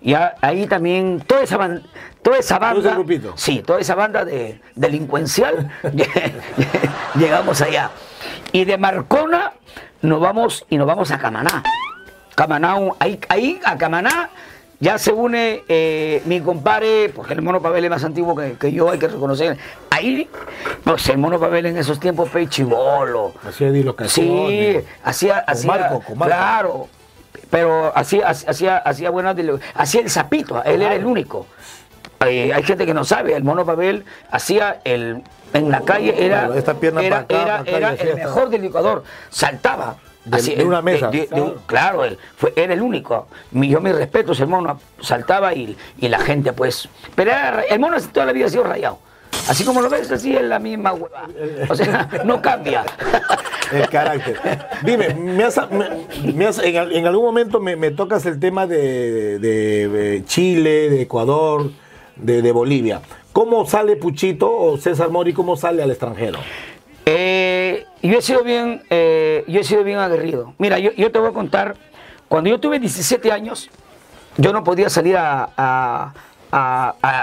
[0.00, 1.82] Y a- ahí también toda esa, ban-
[2.22, 2.90] toda esa banda.
[3.36, 5.70] Sí, toda esa banda de delincuencial.
[7.14, 7.90] llegamos allá.
[8.52, 9.52] Y de Marcona
[10.02, 11.62] nos vamos y nos vamos a Camaná.
[12.34, 14.30] Camaná, ahí, ahí a Camaná
[14.82, 18.72] ya se une eh, mi compadre, porque el mono Pavel es más antiguo que, que
[18.72, 19.56] yo, hay que reconocer.
[19.90, 20.28] Ahí,
[20.82, 23.32] pues el mono Pavel en esos tiempos fue chivolo.
[23.46, 23.70] Hacía
[24.08, 26.34] Sí, hacía, hacía Marco, con Marco.
[26.34, 26.88] claro,
[27.48, 29.36] pero hacía, hacía, hacía buenas,
[29.76, 31.46] hacía el zapito, él era el único.
[32.26, 36.40] Eh, hay gente que no sabe, el mono Pavel hacía el, en la calle, era,
[36.40, 39.04] Claro, esta pierna era, para acá, era- para acá, y era hacía el mejor delicador,
[39.30, 39.94] saltaba.
[40.24, 41.56] De- de una mesa, de- claro.
[41.66, 43.26] claro, él fue, era el único.
[43.50, 46.88] Yo mis respetos, el mono saltaba y, y la gente pues...
[47.14, 48.98] Pero era- el mono toda la vida ha sido rayado.
[49.48, 51.26] Así como lo ves, así es la misma hueva.
[51.68, 52.84] O sea, no cambia.
[53.72, 54.38] El carácter.
[54.84, 59.38] Dime, me has- me- me has- en algún momento me, me tocas el tema de,
[59.38, 61.70] de- de Chile, de Ecuador,
[62.16, 63.00] de, de Bolivia.
[63.32, 66.38] ¿Cómo sale Puchito o César Mori, cómo sale al extranjero?
[68.02, 70.54] Eh, yo he sido bien, eh, yo he sido bien aguerrido.
[70.58, 71.76] Mira, yo, yo te voy a contar,
[72.28, 73.70] cuando yo tuve 17 años,
[74.36, 76.14] yo no podía salir a, a-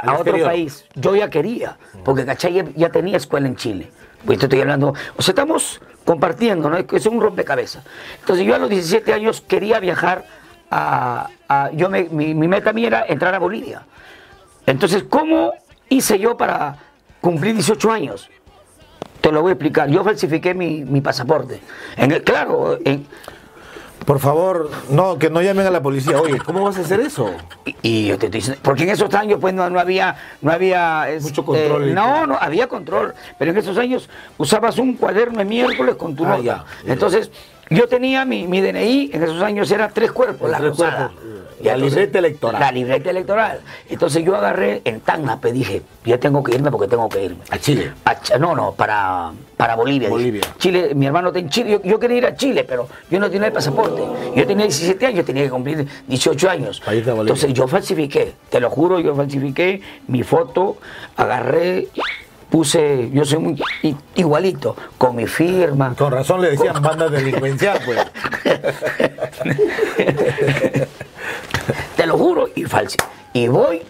[0.04, 0.48] otro exterior.
[0.48, 0.86] país.
[0.96, 2.54] Yo ya quería, porque ¿cachai?
[2.54, 3.92] Ya, ya tenía escuela en Chile.
[4.26, 6.78] Pues te estoy hablando, o sea, estamos compartiendo, ¿no?
[6.78, 7.84] Es un rompecabezas.
[8.20, 10.26] Entonces yo a los 17 años quería viajar
[10.72, 11.30] a...
[11.48, 13.84] a- yo me- mi, mi meta mía era entrar a Bolivia.
[14.66, 15.54] Entonces, ¿cómo
[15.90, 16.76] hice yo para
[17.22, 18.30] cumplir 18 años?
[19.22, 19.90] Te lo voy a explicar.
[19.90, 21.60] Yo falsifiqué mi, mi pasaporte.
[21.98, 23.06] En el- claro, en-
[24.06, 26.20] Por favor, no, que no llamen a la policía.
[26.20, 27.30] Oye, ¿cómo vas a hacer eso?
[27.66, 30.52] y, y yo te estoy diciendo, porque en esos años pues no, no había, no
[30.52, 33.14] había es- Mucho control no, no, había control.
[33.38, 36.42] Pero en esos años usabas un cuaderno de miércoles con tu Ah, nota.
[36.42, 36.94] ya, ya.
[36.94, 37.30] Entonces,
[37.70, 41.12] yo tenía mi, mi DNI, en esos años era tres cuerpos, la Tres cuerpos.
[41.62, 42.60] La libreta electoral.
[42.60, 43.60] La libreta electoral.
[43.90, 47.44] Entonces yo agarré en Tacna, pues dije, ya tengo que irme porque tengo que irme.
[47.50, 47.92] A Chile.
[48.06, 50.08] A no, no, para, para Bolivia.
[50.08, 50.12] dije.
[50.12, 50.42] Bolivia.
[50.58, 51.72] Chile, mi hermano está en Chile.
[51.72, 54.02] Yo, yo quería ir a Chile, pero yo no tenía el pasaporte.
[54.36, 56.80] Yo tenía 17 años, tenía que cumplir 18 años.
[56.80, 57.34] Para irte a Bolivia.
[57.34, 60.78] Entonces yo falsifiqué, te lo juro, yo falsifiqué mi foto,
[61.18, 61.88] agarré,
[62.50, 63.64] puse, yo soy muy
[64.16, 65.94] igualito, con mi firma.
[65.96, 68.00] Con razón le decían banda delincuencial, pues.
[72.60, 72.98] Y falsi.
[73.34, 73.82] Y voy,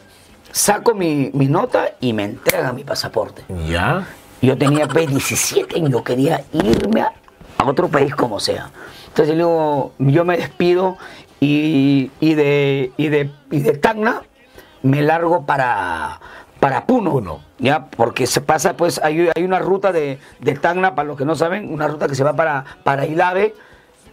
[0.52, 3.44] saco mi, mi nota y me entregan mi pasaporte.
[3.68, 4.08] ¿Ya?
[4.42, 7.14] Yo tenía pues, 17 y yo quería irme a,
[7.58, 8.70] a otro país como sea.
[9.08, 10.98] Entonces luego yo me despido
[11.40, 14.22] y, y de, y, de, y de Tacna
[14.84, 16.20] me largo para,
[16.60, 17.12] para Puno.
[17.12, 17.40] Puno.
[17.58, 21.26] Ya, porque se pasa, pues hay, hay una ruta de, de Tacna, para los que
[21.26, 23.56] no saben, una ruta que se va para, para Ilave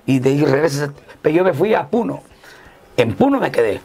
[0.06, 0.90] y de ahí regresas.
[1.20, 2.22] Pero yo me fui a Puno.
[2.96, 3.80] En Puno me quedé.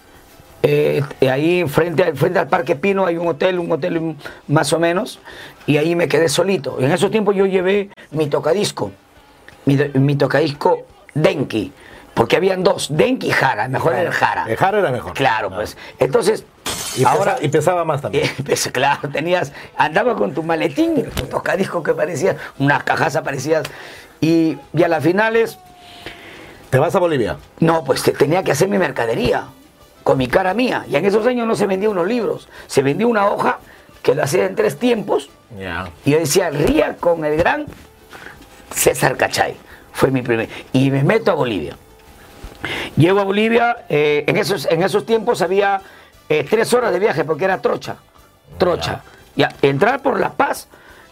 [0.63, 4.15] Eh, ahí frente, al- frente al Parque Pino hay un hotel, un hotel
[4.47, 5.19] más o menos,
[5.65, 6.79] y ahí me quedé solito.
[6.79, 8.91] En esos tiempos yo llevé mi tocadisco,
[9.65, 10.79] mi, mi tocadisco
[11.15, 11.71] Denki,
[12.13, 14.45] porque habían dos, Denki y Jara, mejor era el Jara.
[14.47, 15.13] El Jara era mejor.
[15.13, 15.77] Claro, pues.
[15.97, 16.45] Entonces,
[16.95, 17.35] Y, ahora...
[17.37, 18.25] pesa- y pesaba más también.
[18.37, 23.63] Eh, pues, claro, tenías, andaba con tu maletín, tu tocadisco que parecía, unas cajas parecías,
[24.19, 25.57] y, y a las finales,
[26.69, 27.37] ¿Te vas a Bolivia?
[27.59, 29.45] no, pues te- tenía que hacer mi mercadería,
[30.03, 33.07] con mi cara mía, y en esos años no se vendían unos libros, se vendía
[33.07, 33.59] una hoja
[34.01, 35.29] que lo hacía en tres tiempos,
[36.05, 37.65] y yo decía, ría con el gran
[38.73, 39.55] César Cachay,
[39.93, 41.77] fue mi primer, y me meto a Bolivia.
[42.95, 45.81] Llego a Bolivia, eh, en, esos, en esos tiempos había
[46.29, 47.97] eh, tres horas de viaje porque era trocha,
[48.57, 49.01] trocha.
[49.35, 50.67] Ya, entrar por La Paz,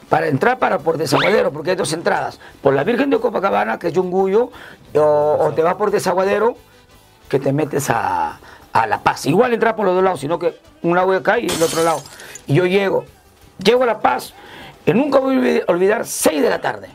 [0.10, 3.88] para entrar para por Desaguadero, porque hay dos entradas, por la Virgen de Copacabana, que
[3.88, 4.52] es Yunguyo,
[4.96, 6.56] o, o te vas por Desaguadero,
[7.30, 8.40] que te metes a,
[8.74, 9.26] a La Paz.
[9.26, 11.84] Igual entrar por los dos lados, sino que un lado de acá y el otro
[11.84, 12.02] lado.
[12.48, 13.06] Y yo llego,
[13.64, 14.34] llego a La Paz,
[14.86, 16.90] y nunca voy a olvid- olvidar, 6 de la tarde.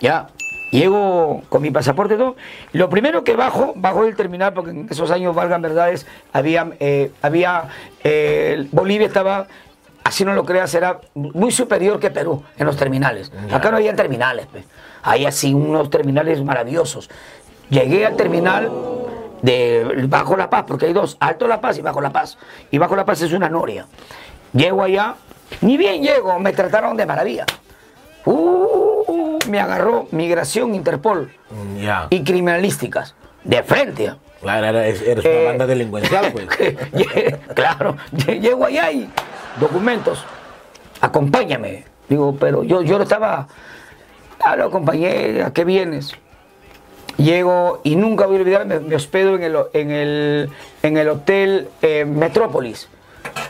[0.00, 0.28] Ya,
[0.70, 2.36] llego con mi pasaporte y todo.
[2.72, 7.10] Lo primero que bajo, bajo del terminal, porque en esos años, valgan verdades, había, eh,
[7.22, 7.64] había
[8.04, 9.46] eh, Bolivia estaba,
[10.04, 13.32] así no lo creas, era muy superior que Perú en los terminales.
[13.52, 14.64] Acá no había terminales, pe.
[15.02, 17.10] hay así unos terminales maravillosos.
[17.70, 18.70] Llegué al terminal
[19.42, 22.38] de Bajo La Paz, porque hay dos, Alto La Paz y Bajo La Paz.
[22.70, 23.86] Y Bajo La Paz es una noria.
[24.52, 25.14] Llego allá,
[25.60, 27.44] ni bien llego, me trataron de maravilla.
[28.24, 31.32] Uh, me agarró Migración, Interpol
[32.10, 33.14] y criminalísticas.
[33.44, 34.12] De frente.
[34.40, 36.46] Claro, era- eres una Eh, banda delincuencial, pues.
[37.54, 39.08] claro, lle- llego allá y
[39.58, 40.24] documentos.
[41.00, 41.84] Acompáñame.
[42.08, 43.46] Digo, pero yo, yo estaba.
[44.40, 46.12] Ah, lo acompañé, ¿a qué vienes?
[47.18, 50.50] Llego y nunca voy a olvidar, me, hospedo en el, en el,
[50.82, 52.88] en el hotel eh, Metrópolis.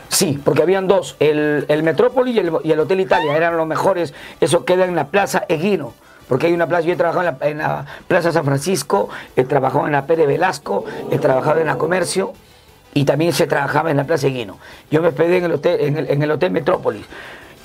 [0.09, 4.13] Sí, porque habían dos, el, el Metrópolis y el, el Hotel Italia, eran los mejores.
[4.41, 5.93] Eso queda en la Plaza Eguino,
[6.27, 9.43] porque hay una plaza, yo he trabajado en la, en la Plaza San Francisco, he
[9.43, 12.33] trabajado en la Pérez Velasco, he trabajado en la Comercio
[12.93, 14.57] y también se trabajaba en la Plaza Eguino.
[14.89, 17.05] Yo me hospedé en el Hotel, en el, en el hotel Metrópolis.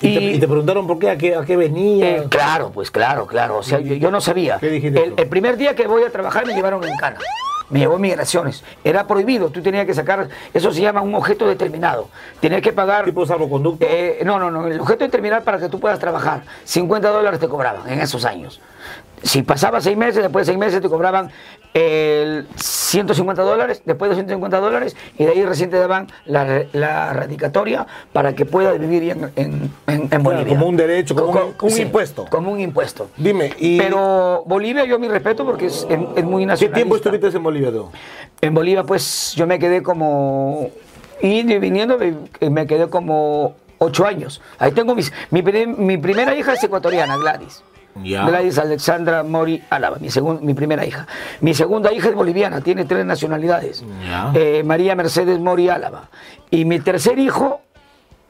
[0.01, 2.17] Y, te, y te preguntaron por qué, a qué, a qué venía.
[2.17, 3.57] Eh, claro, pues claro, claro.
[3.57, 4.57] O sea, yo, yo no sabía.
[4.59, 7.17] ¿Qué dijiste El, el primer día que voy a trabajar me llevaron en cana.
[7.69, 8.63] Me llevó migraciones.
[8.83, 9.49] Era prohibido.
[9.49, 12.09] Tú tenías que sacar, eso se llama un objeto determinado.
[12.39, 13.05] Tenías que pagar.
[13.05, 13.85] ¿Tipo salvoconducto?
[13.89, 14.67] Eh, no, no, no.
[14.67, 16.43] El objeto determinado para que tú puedas trabajar.
[16.65, 18.61] 50 dólares te cobraban en esos años.
[19.25, 21.31] Si pasaba seis meses, después de seis meses te cobraban
[21.73, 27.11] el 150 dólares, después de 150 dólares, y de ahí recién te daban la, la
[27.11, 30.47] radicatoria para que puedas vivir en, en, en- Bolivia.
[30.47, 32.25] como un derecho, como un- como un impuesto.
[32.29, 33.09] Como un impuesto.
[33.17, 36.73] Dime, y Pero Bolivia, yo mi respeto porque es, es- es muy ¿qué nacionalista.
[36.73, 37.89] tiempo estuviste en Bolivia tú?
[38.41, 40.69] En Bolivia, pues yo me quedé como.
[41.19, 41.97] Y viniendo,
[42.51, 44.39] me, quedé como ocho años.
[44.59, 47.63] Ahí tengo mis, mi, mi primera hija es ecuatoriana, Gladys.
[48.03, 48.25] Ya.
[48.25, 50.09] Gladys Alexandra Mori Álava, mi,
[50.41, 51.07] mi primera hija.
[51.39, 53.83] Mi segunda hija es boliviana, tiene tres nacionalidades.
[54.33, 56.09] Eh, María Mercedes Mori Álava.
[56.51, 57.61] Y mi tercer hijo,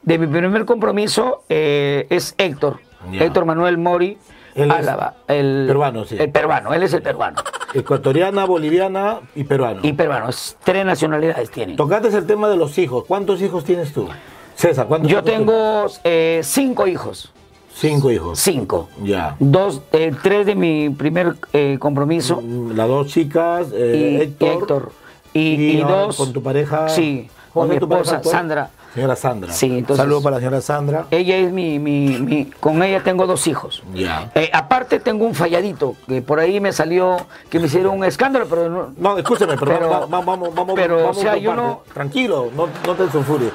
[0.02, 2.78] de mi primer compromiso, eh, es Héctor.
[3.12, 4.18] Héctor Manuel Mori
[4.54, 5.14] Él Álava.
[5.28, 6.16] El, peruano, sí.
[6.18, 7.42] El peruano, él es el peruano.
[7.74, 9.80] Ecuatoriana, boliviana y peruano.
[9.82, 11.74] Y peruano, es- tres nacionalidades tiene.
[11.74, 13.04] Tocaste el tema de los hijos.
[13.06, 14.08] ¿Cuántos hijos tienes tú?
[14.54, 17.32] César, ¿cuántos Yo tengo eh, cinco hijos.
[17.78, 18.38] Cinco hijos.
[18.38, 18.88] Cinco.
[19.02, 19.36] Ya.
[19.38, 22.40] Dos, eh, tres de mi primer eh, compromiso.
[22.40, 24.52] Mm, Las dos chicas, y eh, Héctor.
[24.52, 24.92] Héctor.
[25.34, 25.40] Y,
[25.76, 26.16] y ahora dos.
[26.16, 26.88] Con tu pareja.
[26.88, 28.22] Sí, ¿Cómo con mi esposa?
[28.22, 28.70] Sandra.
[28.94, 29.52] Señora Sandra.
[29.52, 31.06] Sí, entonces- Saludos para la señora Sandra.
[31.10, 33.82] Ella es mi, mi, mi- Con ella tengo dos hijos.
[33.94, 34.30] Ya.
[34.34, 37.18] Eh, aparte tengo un falladito, que por ahí me salió,
[37.50, 40.96] que me hicieron un escándalo, pero no, No, escúcheme, pero, Pero- vamos, vamos, vamos, pero,
[40.96, 43.52] vamos o sea, yo no- Tranquilo, no, no te sulfures.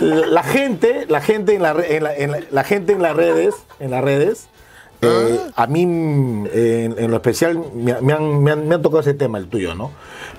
[0.00, 3.54] La gente, la gente en, la, en, la, en la- la gente en las redes,
[3.80, 4.48] en las redes,
[5.02, 6.48] eh, a mí en,
[6.98, 9.74] en lo especial me, me han, me han- me han tocado ese tema, el tuyo,
[9.74, 9.90] ¿no?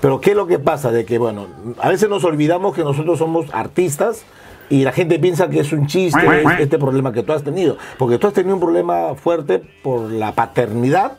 [0.01, 0.91] Pero ¿qué es lo que pasa?
[0.91, 1.47] De que, bueno,
[1.79, 4.23] a veces nos olvidamos que nosotros somos artistas
[4.69, 7.77] y la gente piensa que es un chiste es- este problema que tú has tenido.
[7.97, 11.13] Porque tú has tenido un problema fuerte por la paternidad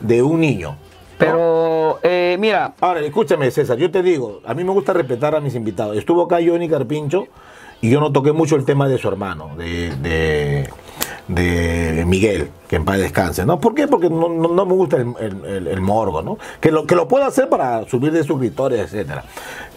[0.00, 0.76] de un niño.
[1.18, 5.40] pero eh, mira, Ahora, escúchame, César, yo te digo, a mí me gusta respetar a
[5.40, 5.96] mis invitados.
[5.96, 7.26] Estuvo acá Johnny Carpincho
[7.86, 10.68] y yo no toqué mucho el tema de su hermano, de, de,
[11.28, 13.60] de Miguel, que en paz descanse, ¿no?
[13.60, 13.86] ¿Por qué?
[13.86, 15.14] Porque no, no- no me gusta el,
[15.68, 16.38] el- morbo, ¿no?
[16.60, 19.24] Que lo, que lo puedo hacer para subir de suscriptores, etcétera.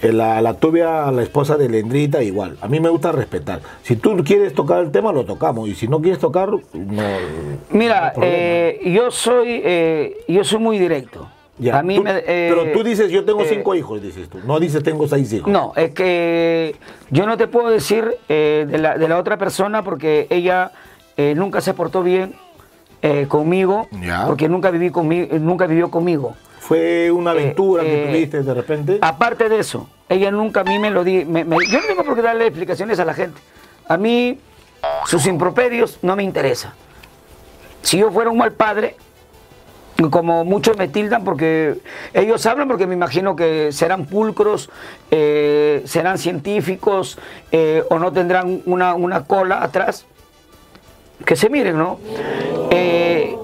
[0.02, 2.58] Eh, La, la tuve a la esposa de Lendrita igual.
[2.62, 3.60] A mí me gusta respetar.
[3.84, 5.68] Si tú quieres tocar el tema, lo tocamos.
[5.70, 7.04] Y si no quieres tocar, no.
[7.72, 11.28] mira, eh, yo soy, eh, yo soy muy directo.
[11.60, 14.30] Ya, A mí tú- me, eh, pero tú dices, yo tengo eh, cinco hijos, dices
[14.30, 14.40] tú.
[14.46, 15.52] No dices, tengo seis hijos.
[15.52, 16.76] No, es que
[17.10, 20.72] yo no te puedo decir eh, de, la, de la otra persona porque ella
[21.36, 22.34] nunca se portó bien
[23.28, 24.26] conmigo, Ya.
[24.26, 26.34] porque nunca, viví conmigo, nunca vivió conmigo.
[26.60, 29.00] Fue una aventura que tuviste de repente.
[29.02, 31.26] Aparte de eso, ella nunca a mí me lo di.
[31.26, 33.40] me- me- yo no tengo por qué darle explicaciones a la gente.
[33.88, 34.40] A mí,
[35.08, 36.74] sus improperios no me interesa.
[37.82, 38.96] Si yo fuera un mal padre,
[40.10, 41.80] como muchos me tildan, porque
[42.14, 44.70] ellos hablan, porque me imagino que serán pulcros,
[45.12, 47.18] eh, serán científicos
[47.52, 50.06] eh, o no tendrán una, una cola atrás.
[51.26, 52.00] Que se miren, ¿no?
[52.72, 53.36] Eh,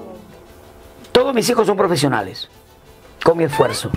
[1.12, 2.48] todos mis hijos son profesionales,
[3.22, 3.90] con mi esfuerzo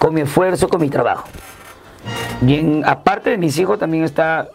[0.00, 1.28] con mi esfuerzo, con mi trabajo.
[2.40, 4.48] Bien, aparte de mis hijos también está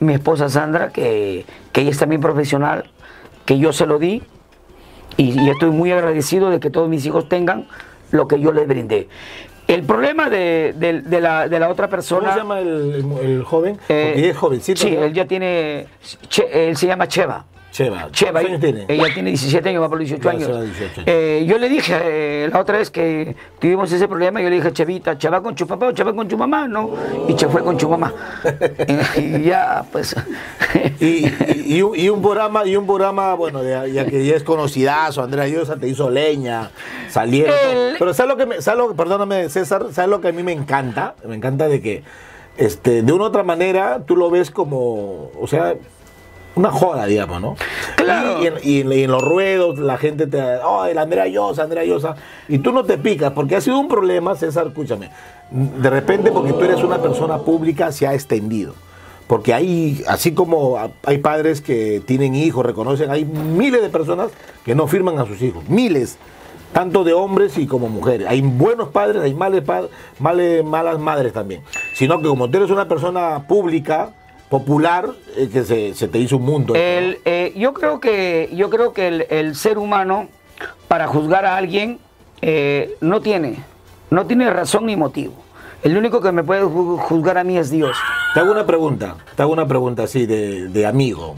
[0.00, 2.90] mi esposa Sandra, que, que ella es también profesional,
[3.46, 4.22] que yo se lo di
[5.16, 7.66] y, y estoy muy agradecido de que todos mis hijos tengan
[8.10, 9.08] lo que yo les brindé.
[9.68, 12.20] El problema de, de- de la, de la otra persona...
[12.22, 12.68] ¿Cómo se llama el,
[13.22, 13.78] el- el joven?
[13.88, 14.80] eh, es jovencito.
[14.82, 15.04] Sí, ¿no?
[15.04, 15.86] él ya tiene...
[16.28, 17.44] Che- él se llama Cheva.
[17.70, 18.08] Cheva.
[18.10, 18.84] Cheva, ¿Cuántos años tiene?
[18.88, 20.44] ella tiene 17 años, va por 18 Ya, años.
[20.46, 21.04] será 18 años.
[21.06, 24.72] Eh, yo le dije eh, la otra vez que tuvimos ese problema, yo le dije,
[24.72, 26.90] Chevita, Cheva con tu papá o Cheva con tu mamá, ¿no?
[27.28, 28.12] Y Che fue con tu mamá.
[29.16, 30.16] y ya, pues...
[31.00, 35.46] Y, y- y un, programa, y un programa, bueno, ya que ya es conocidazo, Andrea
[35.46, 36.70] Llosa te hizo leña,
[37.08, 37.54] salieron.
[37.72, 40.42] El- Pero ¿sabes lo que me, sabes lo- perdóname, César, ¿sabes lo que a mí
[40.42, 41.14] me encanta?
[41.26, 42.02] Me encanta de que
[42.56, 45.74] este, de una u otra manera tú lo ves como, o sea,
[46.56, 47.56] una joda, digamos, ¿no?
[47.96, 48.42] Claro.
[48.42, 51.62] Y, en, y en- y en los ruedos la gente te, oh, el Andrea Llosa,
[51.62, 52.16] Andrea Llosa,
[52.48, 55.10] y tú no te picas, porque ha sido un problema, César, escúchame,
[55.50, 58.74] de repente porque tú eres una persona pública se ha extendido.
[59.26, 64.30] Porque hay, así como hay padres que tienen hijos, reconocen, hay miles de personas
[64.64, 66.18] que no firman a sus hijos, miles,
[66.72, 68.26] tanto de hombres y como mujeres.
[68.28, 69.62] Hay buenos padres, hay males
[70.18, 71.62] malas madres también.
[71.94, 74.10] Sino que como tú eres una persona pública,
[74.50, 76.74] popular, es que se, se te hizo un mundo.
[76.74, 80.28] El, eh, yo creo que, yo creo que el, el ser humano,
[80.88, 81.98] para juzgar a alguien,
[82.42, 83.62] eh, no tiene,
[84.10, 85.34] no tiene razón ni motivo.
[85.82, 87.96] El único que me puede ju- juzgar a mí es Dios.
[88.34, 91.36] Te hago una pregunta, te hago una pregunta así de, de amigo,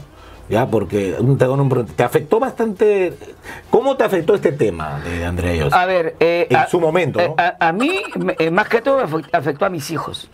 [0.49, 0.65] ¿ya?
[0.67, 1.93] Porque te, hago una pregunta.
[1.95, 3.13] ¿Te afectó bastante?
[3.69, 5.67] ¿Cómo te afectó este tema de Andrea?
[5.71, 7.35] A ver, eh, En a- su momento, eh, ¿no?
[7.37, 8.01] A, a mí,
[8.39, 8.99] eh, más que todo,
[9.31, 10.29] afectó a mis hijos.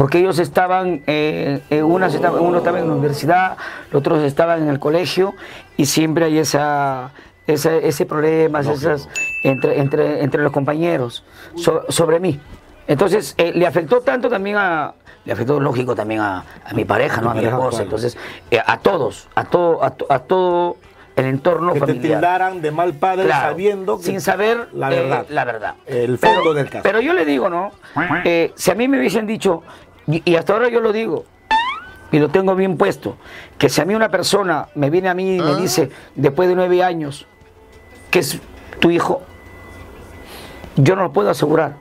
[0.00, 3.58] Porque ellos estaban, eh, eh, unas estaban- uno estaba en la universidad,
[3.92, 5.34] los otros estaban en el colegio,
[5.76, 7.10] y siempre hay esa,
[7.46, 9.10] esa- ese problema esas,
[9.44, 11.22] entre, entre, entre los compañeros
[11.54, 12.40] so- sobre mí.
[12.88, 14.94] Entonces, eh, le afectó tanto también a,
[15.26, 17.28] le afectó lógico también a, a mi pareja, ¿no?
[17.32, 17.82] a mi esposa.
[17.82, 18.16] Entonces,
[18.50, 20.78] eh, a todos, a todo, a, to- a todo
[21.14, 22.20] el entorno que te familiar.
[22.20, 25.26] tildaran de mal padre Claro, sabiendo que sin saber la eh, verdad.
[25.28, 25.74] la verdad.
[25.84, 26.82] El fondo pero, del caso.
[26.84, 27.72] Pero yo le digo, ¿no?
[28.24, 29.62] Eh, si a mí me hubiesen dicho,
[30.10, 31.24] y, y hasta ahora yo lo digo,
[32.12, 33.16] y lo tengo bien puesto,
[33.58, 36.54] que si a mí una persona me viene a mí y me dice, después de
[36.56, 37.26] nueve años,
[38.10, 38.38] que es
[38.80, 39.22] tu hijo,
[40.76, 41.76] yo no lo puedo asegurar.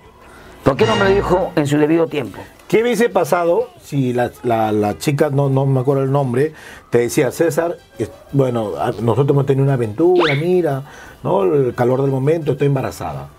[0.64, 2.40] ¿Por qué no me lo dijo en su debido tiempo?
[2.68, 6.54] ¿Qué hubiese pasado si la, la- la chica, no, no me acuerdo el nombre,
[6.92, 10.84] te decía, César, es- bueno, nosotros hemos tenido una aventura, mira,
[11.24, 11.44] ¿no?
[11.46, 13.30] el calor del momento, estoy embarazada?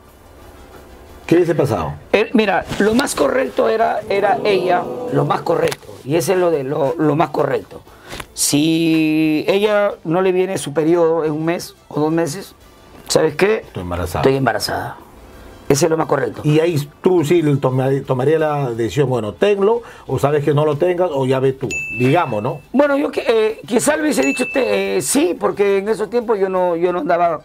[1.31, 1.93] ¿Qué hubiese pasado?
[2.13, 6.51] Eh, mira, lo más correcto era, era ella, lo más correcto, y ese es lo,
[6.51, 7.83] de, lo, lo más correcto.
[8.35, 12.57] Si ella no le viene su periodo en un mes o dos meses,
[13.07, 13.59] ¿sabes qué?
[13.59, 14.23] Estoy embarazada.
[14.23, 14.97] Estoy embarazada.
[15.69, 16.41] Ese es lo más correcto.
[16.43, 20.79] Y ahí tú sí toma- tomaría la decisión, bueno, tenlo, o sabes que no lo
[20.79, 22.61] tengas, o ya ves tú, digamos, ¿no?
[22.73, 26.41] Bueno, yo que, eh, quizá le hubiese dicho usted, eh, sí, porque en esos tiempos
[26.41, 27.41] yo no, yo no andaba,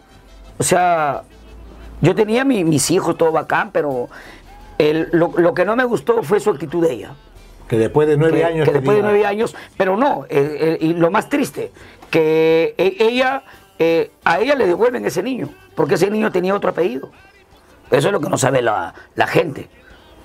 [0.58, 1.22] o sea,
[2.06, 4.10] yo tenía mi- mis hijos, todo bacán, pero
[4.78, 7.12] el- lo, lo que no me gustó fue su actitud de ella.
[7.68, 8.66] Que después de nueve que, años...
[8.68, 11.72] que después de nueve años, pero no, eh, eh, y lo más triste,
[12.12, 13.44] que e- ella,
[13.80, 17.10] eh, a ella le devuelven ese niño, porque ese niño tenía otro apellido.
[17.90, 19.68] Eso es lo que no sabe la, la gente.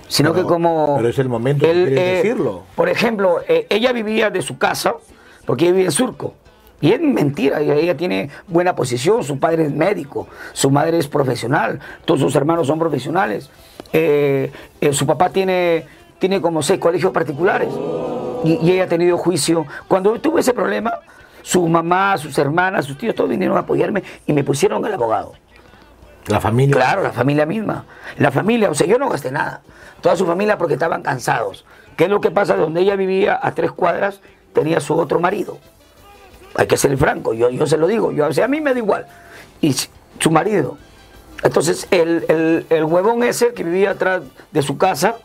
[0.07, 0.95] Sino Pero- que como...
[0.97, 2.63] pero es el momento que quieres decirlo.
[2.75, 4.95] Por ejemplo, eh, ella vivía de su casa,
[5.45, 6.35] porque ella vivía en Surco.
[6.81, 11.07] Y es mentira, ella, ella tiene buena posición, su padre es médico, su madre es
[11.07, 13.49] profesional, todos sus hermanos son profesionales.
[13.93, 15.85] Eh, eh, su papá tiene,
[16.17, 17.69] tiene como seis colegios particulares
[18.43, 19.65] y, y ella ha tenido juicio.
[19.87, 20.93] Cuando tuve ese problema,
[21.43, 25.33] su mamá, sus hermanas, sus tíos, todos vinieron a apoyarme y me pusieron al abogado.
[26.27, 26.75] La familia...
[26.75, 27.85] Claro, la familia misma.
[28.17, 29.61] La familia, o sea, yo no gasté nada.
[30.01, 31.65] Toda su familia porque estaban cansados.
[31.95, 32.55] ¿Qué es lo que pasa?
[32.55, 34.21] Donde ella vivía a tres cuadras,
[34.53, 35.57] tenía su otro marido.
[36.55, 38.11] Hay que ser franco, yo, yo se lo digo.
[38.11, 39.07] Yo, a mí me da igual.
[39.61, 39.73] Y
[40.19, 40.77] su marido.
[41.43, 45.15] Entonces el, el- el huevón ese que vivía atrás de su casa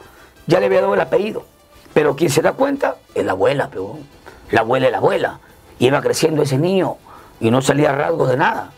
[0.47, 1.45] ya le había dado el apellido.
[1.93, 4.07] Pero quien se da cuenta es la abuela, peón.
[4.51, 5.41] La abuela es la abuela.
[5.79, 6.97] Y iba creciendo ese niño
[7.41, 8.71] y no salía rasgo de nada.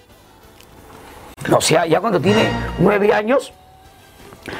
[1.54, 3.52] O sea, ya cuando tiene nueve años,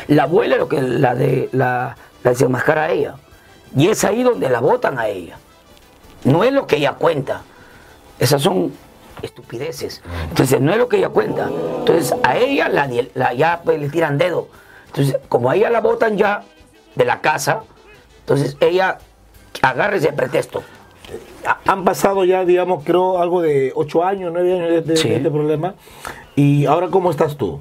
[0.07, 3.14] la abuela es lo que la, de, la, la desenmascara a ella.
[3.77, 5.38] Y es ahí donde la votan a ella.
[6.24, 7.42] No es lo que ella cuenta.
[8.18, 8.72] Esas son
[9.22, 10.02] estupideces.
[10.28, 11.48] Entonces, no es lo que ella cuenta.
[11.81, 14.48] Entonces, a ella la, la- ya pues, le tiran dedo.
[14.87, 16.42] Entonces, como a ella la votan ya
[16.94, 17.62] de la casa,
[18.20, 18.98] entonces ella
[19.62, 20.62] agarra ese pretexto.
[21.46, 25.09] Ha- Han pasado ya, digamos, creo algo de ocho años, nueve años de, de- Sí.
[25.09, 25.74] de este problema.
[26.37, 27.61] Y ahora, ¿cómo estás tú?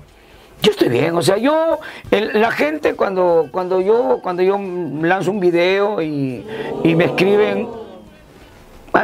[0.62, 4.58] Yo estoy bien, o sea, yo, el- la gente cuando, cuando yo cuando yo
[5.02, 6.46] lanzo un video y,
[6.84, 7.68] y me escriben,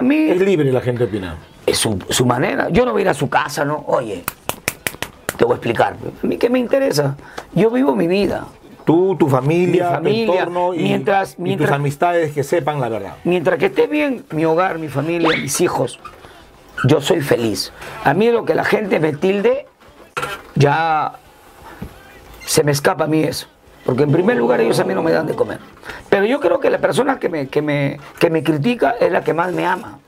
[0.02, 1.36] mí Es libre la gente opinar.
[1.65, 2.69] es su, su manera.
[2.69, 3.84] Yo no voy a ir a su casa, ¿no?
[3.88, 4.24] Oye,
[5.38, 5.93] te voy a explicar.
[6.24, 7.15] A mí qué me interesa.
[7.54, 8.46] Yo vivo mi vida.
[8.86, 12.82] Tú, tu familia, Mi familia, tu entorno y, mientras- y mientras- tus amistades que sepan
[12.82, 13.13] la verdad.
[13.24, 16.00] Mientras que esté bien mi hogar, mi familia, mis hijos,
[16.86, 17.72] yo soy feliz.
[18.04, 19.67] A mí lo que la gente me tilde,
[20.56, 21.13] ya
[22.46, 23.48] se me escapa a mí eso.
[23.86, 25.60] Porque en primer lugar ellos a mí no me dan de comer.
[26.10, 29.24] Pero yo creo que la persona que me, que me, que me critica es la
[29.24, 30.00] que más me ama.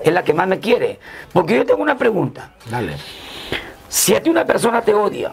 [0.00, 0.98] Es la que más me quiere.
[1.32, 2.52] Porque yo tengo una pregunta.
[2.68, 2.96] Dale.
[3.88, 5.32] Si a ti una persona te odia,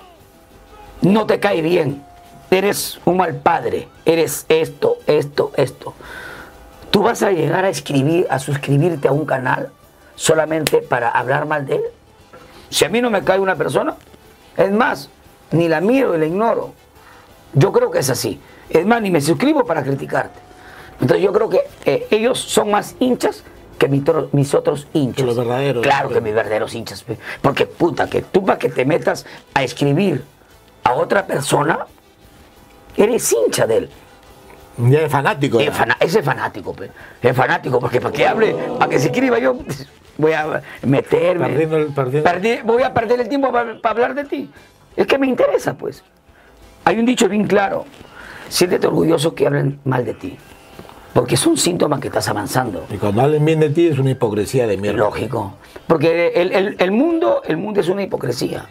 [1.02, 2.04] no te cae bien,
[2.50, 5.94] eres un mal padre, eres esto, esto, esto,
[6.92, 9.70] ¿tú vas a llegar a escribir, a suscribirte a un canal
[10.16, 11.84] solamente para hablar mal de él?
[12.70, 13.96] Si a mí no me cae una persona,
[14.56, 15.10] es más,
[15.52, 16.74] ni la miro y la ignoro.
[17.54, 18.40] Yo creo que es así.
[18.70, 20.40] Es más, ni me suscribo para criticarte.
[21.00, 23.44] Entonces yo creo que eh, ellos son más hinchas
[23.78, 25.18] que mi tro- mis otros hinchas.
[25.22, 25.84] Que los verdaderos.
[25.84, 27.06] Claro que mis verdaderos hinchas.
[27.42, 30.24] Porque puta, que tú para que te metas a escribir
[30.84, 31.86] a otra persona,
[32.96, 33.90] eres hincha de él.
[34.78, 35.60] Ya es fanático.
[35.60, 36.92] Es ese fanático, pe.
[37.22, 39.58] es fanático, porque para que hable, para que se escriba yo,
[40.18, 41.48] voy a meterme.
[41.50, 44.50] Perdiendo el- perdiendo- Perdi- voy a perder el tiempo para, para hablar de ti.
[44.96, 46.04] Es que me interesa, pues.
[46.88, 47.84] Hay un dicho bien claro:
[48.48, 50.38] siéntete orgulloso que hablen mal de ti,
[51.14, 52.86] porque es un síntoma que estás avanzando.
[52.90, 55.00] Y cuando hablen bien de ti es una hipocresía de mierda.
[55.00, 55.56] Lógico.
[55.86, 58.66] Porque el, el- el mundo, el mundo es una hipocresía.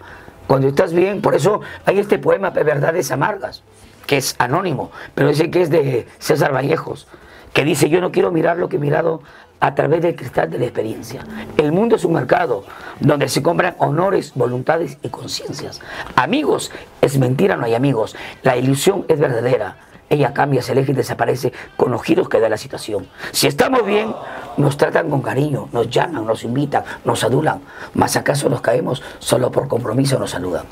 [0.46, 3.62] Cuando estás bien, por eso hay este poema de Verdades Amargas,
[4.06, 7.06] que es anónimo, pero dice que es de César Vallejos,
[7.52, 9.20] que dice, yo no quiero mirar lo que he mirado
[9.60, 11.24] a través del cristal de la experiencia.
[11.56, 12.64] El mundo es un mercado
[13.00, 15.80] donde se compran honores, voluntades y conciencias.
[16.14, 18.16] Amigos, es mentira, no hay amigos.
[18.42, 19.76] La ilusión es verdadera.
[20.08, 23.08] Ella cambia, se aleja y desaparece con los giros que da la situación.
[23.32, 24.14] Si estamos bien,
[24.56, 27.60] nos tratan con cariño, nos llaman, nos invitan, nos adulan.
[27.94, 30.66] Más acaso nos caemos solo por compromiso nos saludan.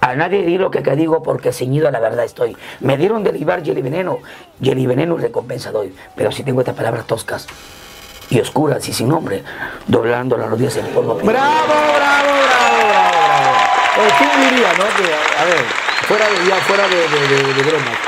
[0.00, 2.56] A nadie di lo que acá digo porque ceñido a la verdad estoy.
[2.78, 4.18] Me dieron de libar y veneno,
[4.60, 5.92] y el veneno recompensa doy.
[6.14, 7.48] Pero si tengo estas palabras toscas
[8.30, 9.42] y oscuras y sin nombre,
[9.86, 11.14] doblando las rodillas en polvo.
[11.14, 13.56] ¡Bravo, bravo, bravo, bravo, bravo!
[13.98, 14.84] Eh, ¿Quién diría, no?
[14.96, 15.64] Que, a ver,
[16.06, 17.98] fuera de, ya fuera de, de, de- bromas.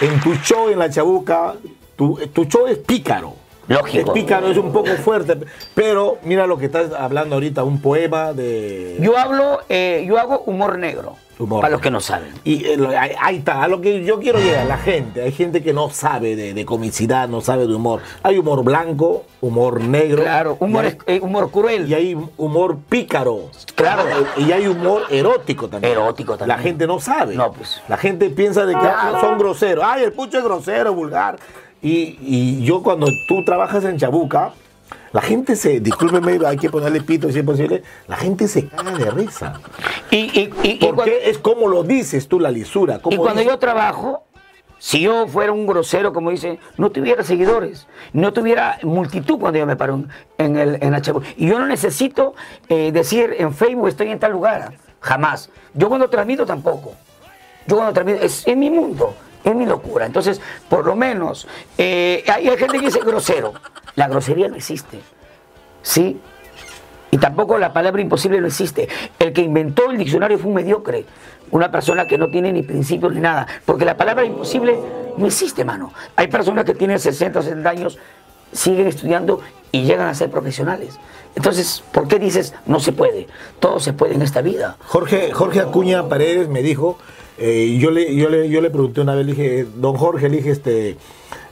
[0.00, 1.54] En tu show en la Chabuca,
[1.96, 3.34] tu, tu show es pícaro.
[3.68, 4.14] Lógico.
[4.14, 5.36] Es pícaro, es un poco fuerte,
[5.74, 8.96] pero mira lo que estás hablando ahorita, un poema de...
[9.00, 11.16] Yo hablo, eh, yo hago humor negro.
[11.38, 12.32] Humor para los que no saben.
[12.42, 12.78] Y eh,
[13.20, 15.22] ahí, está, a lo que yo quiero llegar, la gente.
[15.22, 18.00] Hay gente que no sabe de, de comicidad, no sabe de humor.
[18.24, 20.22] Hay humor blanco, humor negro.
[20.22, 21.88] Claro, humor, hay, eh, humor cruel.
[21.88, 23.50] y hay humor pícaro.
[23.76, 24.02] Claro.
[24.36, 25.92] Y hay humor erótico también.
[25.92, 26.56] Erótico también.
[26.56, 27.36] La gente no sabe.
[27.36, 27.80] No, pues.
[27.86, 29.84] La gente piensa de que ah, son groseros.
[29.86, 31.38] Ay, el pucho es grosero, vulgar.
[31.82, 34.52] Y, y yo cuando tú trabajas en Chabuca,
[35.12, 38.90] la gente se, discúlpeme, hay que ponerle pito si es posible, la gente se caga
[38.92, 39.60] de risa.
[40.10, 43.00] Y, y- y- y Porque cuando- es como lo dices tú, la lisura.
[43.10, 44.24] Y cuando dices- yo trabajo,
[44.78, 49.66] si yo fuera un grosero, como dice, no tuviera seguidores, no tuviera multitud cuando yo
[49.66, 52.34] me paro en, en el, en la chabu- Y yo no necesito
[52.68, 55.50] eh, decir en Facebook estoy en tal lugar, jamás.
[55.74, 56.92] Yo cuando transmito tampoco.
[57.66, 59.14] Yo cuando transmito, es, es mi mundo,
[59.50, 60.06] es mi locura.
[60.06, 63.54] Entonces, por lo menos, eh, hay, gente que dice grosero.
[63.94, 65.00] La grosería no existe.
[65.82, 66.20] ¿Sí?
[67.10, 68.88] Y tampoco la palabra imposible no existe.
[69.18, 71.04] El que inventó el diccionario fue un mediocre,
[71.50, 74.78] una persona que no tiene ni principios ni nada, porque la palabra imposible
[75.16, 75.92] no existe, mano.
[76.16, 77.98] Hay personas que tienen 60 o 70 años,
[78.52, 79.40] siguen estudiando
[79.72, 80.98] y llegan a ser profesionales.
[81.34, 83.26] Entonces, ¿por qué dices no se puede?
[83.60, 84.76] Todo se puede en esta vida.
[84.86, 86.98] Jorge, Jorge Acuña Paredes me dijo,
[87.38, 90.50] eh, yo, le, yo, le, yo le pregunté una vez, dije, don Jorge, le dije,
[90.50, 90.90] este,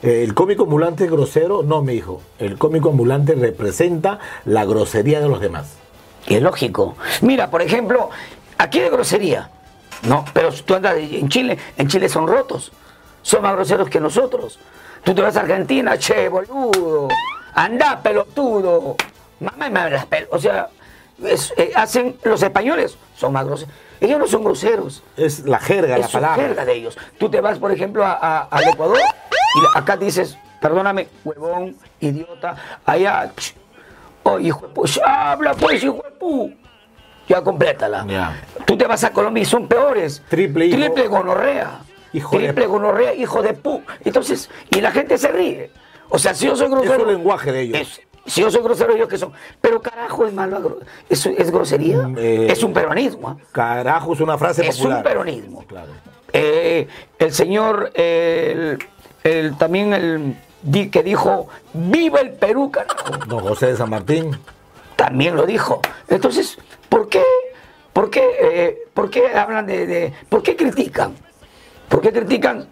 [0.03, 1.63] eh, ¿el cómico ambulante es grosero?
[1.63, 5.77] No, me dijo, el cómico ambulante representa la grosería de los demás.
[6.27, 6.97] Es lógico.
[7.23, 8.11] Mira, por ejemplo,
[8.59, 9.51] aquí de grosería,
[10.03, 12.73] No, pero tú andas en Chile, en Chile son rotos.
[13.23, 14.59] Son más groseros que nosotros.
[15.03, 17.09] Tú te vas a Argentina, che, boludo.
[17.55, 18.97] Andá, pelotudo.
[19.41, 20.69] Mamá, me las pel- O sea,
[21.25, 23.75] es- eh, hacen los españoles, son más groseros.
[24.01, 25.03] Ellos no son groseros.
[25.17, 26.43] Es la jerga, la Es su palabra.
[26.43, 26.99] jerga de ellos.
[27.19, 32.57] Tú te vas, por ejemplo, a- a- al Ecuador y acá dices, perdóname, huevón, idiota.
[32.85, 33.33] Allá,
[34.23, 36.53] oh, hijo de pu, ch, habla pues, hijo de pu.
[37.29, 38.05] Ya complétala.
[38.07, 38.41] Ya.
[38.67, 40.23] Tú te vas a Colombia y son peores.
[40.29, 40.77] Triple hijo.
[40.77, 41.81] Triple gonorrea.
[42.13, 43.83] Hijo Triple gonorrea, hijo de pu.
[44.05, 45.71] Entonces, y la gente se ríe.
[46.09, 46.95] O sea, si yo soy grosero.
[46.95, 47.81] Es un lenguaje de ellos.
[47.81, 49.33] es- si yo soy grosero, ellos que son.
[49.61, 50.79] Pero carajo es malo.
[51.09, 51.99] ¿Es, es grosería?
[52.09, 53.29] Mm, eh, es un peronismo.
[53.31, 53.37] ¿ah?
[53.53, 54.99] Carajo, es una frase Es popular.
[54.99, 55.65] un peronismo.
[55.67, 55.93] Claro.
[56.33, 58.79] Eh, el señor, el,
[59.25, 64.37] el- también el di- que dijo, viva el Perú, carajo, Don José de San Martín.
[64.97, 65.81] también lo dijo.
[66.09, 66.59] Entonces,
[66.89, 67.23] ¿por qué,
[67.93, 71.15] por qué, eh, por qué hablan de, de- por qué critican?
[71.89, 72.67] ¿Por qué critican?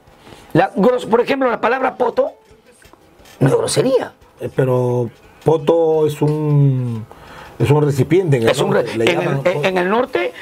[0.52, 2.32] La, por ejemplo, la palabra poto
[3.40, 4.12] no es grosería.
[4.56, 5.10] Pero
[5.44, 7.06] poto es un
[7.58, 8.36] es un recipiente.
[8.38, 9.64] En el Es un en, el, llaman poto.
[9.64, 10.32] en el norte,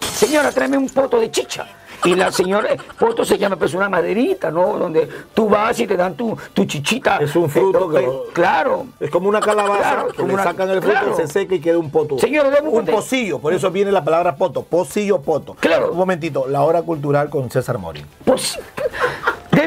[0.00, 1.66] señora, tráeme un poto de chicha.
[2.06, 4.76] Y la señora, eh, poto se llama pues una maderita, ¿no?
[4.76, 7.16] Donde tú vas y te dan tu, tu chichita.
[7.16, 8.86] Es un fruto que lo- Claro.
[9.00, 11.16] Es como una calabaza, Claro, que como le una- sacan el fruto, claro.
[11.16, 12.18] se seca y queda un poto.
[12.18, 15.54] Señora, un un pocillo, por eso viene la palabra poto, pocillo, poto.
[15.58, 15.92] Claro.
[15.92, 18.04] Un momentito, la hora cultural con César Mori.
[18.26, 18.58] Pues,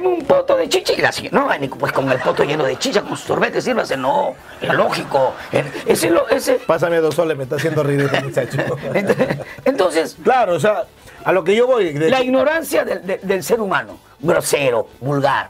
[0.01, 2.77] deme un poto de chicha y la señora, no, pues con el poto lleno de
[2.77, 5.33] chicha, con su sorbete, sírvase, no, es lógico.
[5.51, 8.57] Eh, Ese, lo- ese, Pásame dos soles, me está haciendo reír este muchacho.
[9.65, 10.83] entonces, claro, o sea,
[11.23, 11.93] a lo que yo voy.
[11.93, 15.49] de- la ignorancia del, del- del ser humano, grosero, vulgar.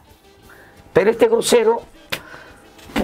[0.94, 1.82] Pero este grosero,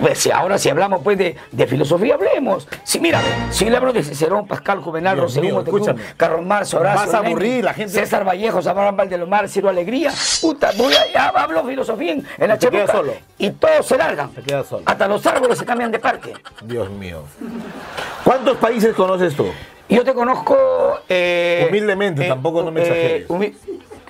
[0.02, 2.68] pues si ahora si hablamos pues de, de filosofía, hablemos.
[2.84, 3.22] Si mira,
[3.52, 6.02] si le hablo de Cicerón, Pascal, Juvenal, escúchame.
[6.18, 10.12] Carlos Marx, Horacio, Vas a aburrir, la gente- César Vallejo, Abraham Valdelomar, Ciro Alegría,
[10.42, 13.14] puta, voy a, hablo filosofía en, en la chabuca solo.
[13.38, 14.30] y todos se largan.
[14.32, 14.84] Te quedas solo.
[14.86, 16.34] Hasta los árboles se cambian de parque.
[16.64, 17.24] Dios mío.
[18.24, 19.48] ¿Cuántos países conoces tú?
[19.90, 21.02] Yo te conozco...
[21.10, 23.28] eh, Humildemente, tampoco no me exageres.
[23.28, 23.54] humi-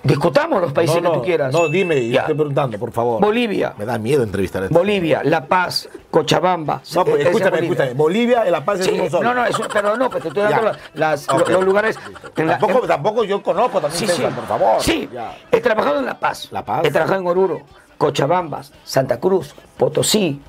[0.03, 1.53] Discutamos los países no, que tú quieras.
[1.53, 2.19] No, dime, yo Ya.
[2.21, 3.21] estoy preguntando, por favor.
[3.21, 3.73] Bolivia.
[3.77, 4.77] Me da miedo entrevistar a este.
[4.77, 6.81] Bolivia, La Paz, Cochabamba.
[6.93, 7.69] No, pues, es escúchame, Bolivia.
[7.71, 7.93] escúchame.
[7.93, 9.23] Bolivia, La Paz es Sí, uno solo.
[9.29, 11.97] no, no, eso, pero no, pues te estoy dando las, los lugares.
[12.35, 14.35] en la- Tampoco, en- tampoco yo conozco también sí, César, sí.
[14.35, 14.81] por favor.
[14.81, 15.37] Sí, Ya.
[15.51, 16.49] he trabajado en La Paz.
[16.51, 16.81] La Paz.
[16.83, 17.61] He trabajado en Oruro,
[17.97, 20.41] Cochabamba, Santa Cruz, Potosí,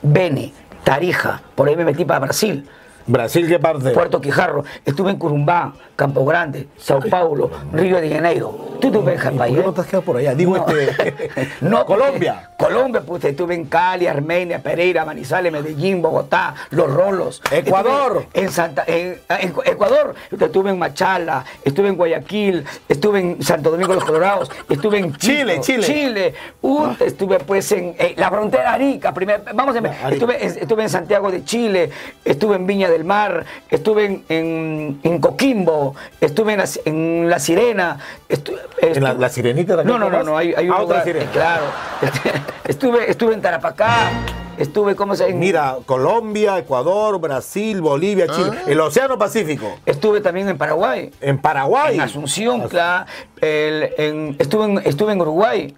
[0.00, 0.54] Beni,
[0.84, 1.42] Tarija.
[1.54, 2.66] Por ahí me metí para Brasil.
[3.06, 3.90] ¿Brasil qué parte?
[3.90, 8.72] Puerto Quijarro, estuve en Curumbá, Campo Grande, Sao Paulo, Río de Janeiro.
[8.80, 9.56] Tú te ves, ¿Y ¿Por país.
[9.56, 10.34] qué no te has quedado por allá?
[10.34, 10.66] Digo, No.
[10.68, 11.30] este.
[11.60, 12.50] No, Colombia.
[12.58, 17.40] Colombia, pues estuve en Cali, Armenia, Pereira, Manizales, Medellín, Bogotá, Los Rolos.
[17.50, 18.26] Ecuador.
[18.26, 23.70] Estuve En Santa, en, en Ecuador, estuve en Machala, estuve en Guayaquil, estuve en Santo
[23.70, 25.82] Domingo de los Colorados, estuve en Chile, Quito, Chile.
[25.86, 26.34] Chile.
[26.60, 30.82] Uh, estuve pues en eh, la frontera Arica, primer, vamos a ver, estuve, en- estuve
[30.82, 31.90] en Santiago de Chile,
[32.24, 37.38] estuve en Viña del Mar, estuve en, en, en Coquimbo, estuve en la, en La
[37.38, 39.98] Sirena, estu- ¿En la, la sirenita también?
[39.98, 41.24] no, no, no, no, hay, hay un Ah, otra sirena.
[41.24, 41.64] eh, claro.
[42.64, 44.10] Estuve, estuve en Tarapacá,
[44.56, 45.38] estuve, ¿cómo se llama?
[45.38, 48.50] Mira, Colombia, Ecuador, Brasil, Bolivia, Chile.
[48.56, 48.62] Ah.
[48.70, 49.78] El Océano Pacífico.
[49.84, 51.96] Estuve también en Paraguay, En Paraguay.
[51.96, 53.06] en Asunción, claro.
[53.40, 55.74] Estuve, en, estuve en Uruguay.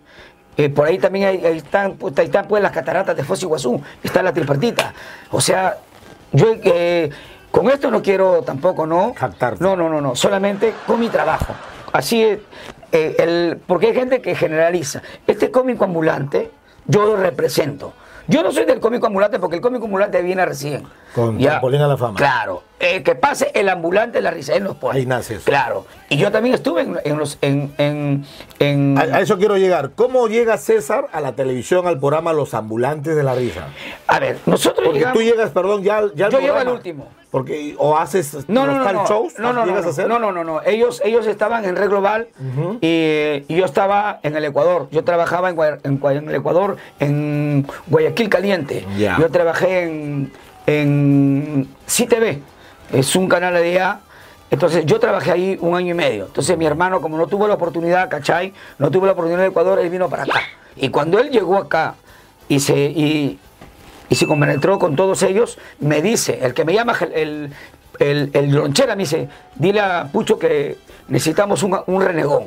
[0.57, 3.45] Eh, por ahí también hay- ahí están, ahí están pues las cataratas de Foz y
[3.47, 4.95] Iguazú, está la tripartita.
[5.33, 5.79] O sea,
[6.35, 7.11] yo eh,
[7.51, 9.15] con esto no quiero tampoco, ¿no?
[9.15, 9.63] Jactarte.
[9.63, 11.55] No, no, no, no, solamente con mi trabajo.
[11.93, 12.41] Así es,
[12.91, 15.01] eh, el, porque hay gente que generaliza.
[15.27, 16.51] Este cómico ambulante,
[16.87, 17.95] yo lo represento.
[18.27, 20.85] Yo no soy del cómico ambulante porque el cómico ambulante viene recién.
[21.15, 22.17] Con trampolín a la fama.
[22.17, 22.63] Claro.
[22.81, 24.99] Eh, que pase el ambulante la risa, él nos pone.
[24.99, 25.45] Ahí naces.
[25.45, 25.87] Claro.
[26.09, 27.39] Y yo también estuve en, en los.
[27.41, 28.25] En, en,
[28.59, 29.91] en- A, a eso quiero llegar.
[29.95, 33.69] ¿Cómo llega César a la televisión, al programa Los Ambulantes de la Risa?
[34.07, 36.61] a ver, nosotros Porque llegamos- tú llegas, perdón, ya, ya al Yo llego programa.
[36.61, 37.09] al último.
[37.35, 39.09] Porque, o haces No, no, no, no.
[39.09, 40.07] shows, no, no, no, a hacer.
[40.07, 40.63] no, no, no, no.
[40.63, 42.29] Ellos, ellos estaban en Red Global
[42.81, 44.87] y, y yo estaba en el Ecuador.
[44.93, 48.87] Yo trabajaba en, en el Ecuador, en Guayaquil Caliente.
[48.97, 49.19] Ya.
[49.19, 50.33] Yo trabajé en,
[50.69, 52.39] en CTV,
[52.93, 53.99] es un canal de allá.
[54.53, 56.27] Entonces yo trabajé ahí un año y medio.
[56.27, 58.53] Entonces mi hermano, como no tuvo la oportunidad, ¿cachai?
[58.79, 60.41] No tuvo la oportunidad en Ecuador, él vino para acá.
[60.77, 61.97] Y cuando él llegó acá
[62.49, 63.41] y se, y,
[64.09, 67.53] y se compenetró con todos ellos, me dice, el que me llama el,
[67.99, 70.77] el, el, lonchera, me dice, dile a Pucho que
[71.09, 72.45] necesitamos un, un renegón.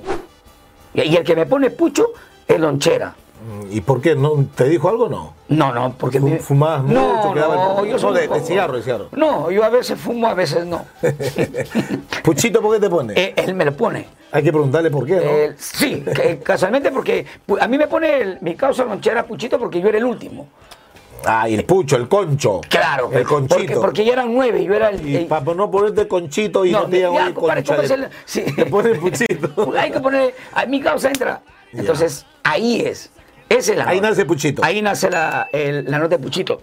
[0.94, 2.08] Y, y el que me pone Pucho
[2.48, 3.16] es lonchera.
[3.40, 4.16] Mm, ¿Y por qué?
[4.16, 5.34] ¿No, ¿Te dijo algo o no?
[5.50, 6.20] No, no, porque...
[6.20, 9.10] Fu- me- fumabas mucho, no, el- yo soy de- de cigarro, de cigarro.
[9.12, 10.86] No, yo a veces fumo, a veces no.
[12.24, 13.14] Puchito, ¿por qué te pone?
[13.16, 14.08] Eh, él me lo pone.
[14.32, 15.22] Hay que preguntarle por qué, ¿no?
[15.22, 17.26] Eh, sí, que- casualmente porque
[17.60, 20.48] a mí me pone el- mi causa lonchera Puchito porque yo era el último.
[21.26, 22.62] Ah, y el pucho, el concho.
[22.70, 23.82] Claro, El conchito.
[23.82, 25.06] porque ya eran nueve y yo era el.
[25.08, 28.10] Y el- para no ponerte conchito y no, te digan, concha ¿cómo de- es el-
[28.26, 28.42] sí.
[28.56, 29.74] Te pones puchito.
[29.78, 30.34] Hay que poner.
[30.54, 31.42] A mi causa entra.
[31.74, 33.12] Entonces, ahí es.
[33.50, 34.10] Esa es la Ahí nota.
[34.10, 34.64] nace Puchito.
[34.64, 36.62] Ahí nace la, el- la nota de Puchito.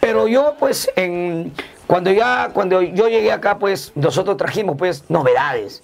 [0.00, 1.52] Pero yo, pues, en,
[1.86, 5.82] cuando ya, cuando yo llegué acá, pues, nosotros trajimos, pues, novedades.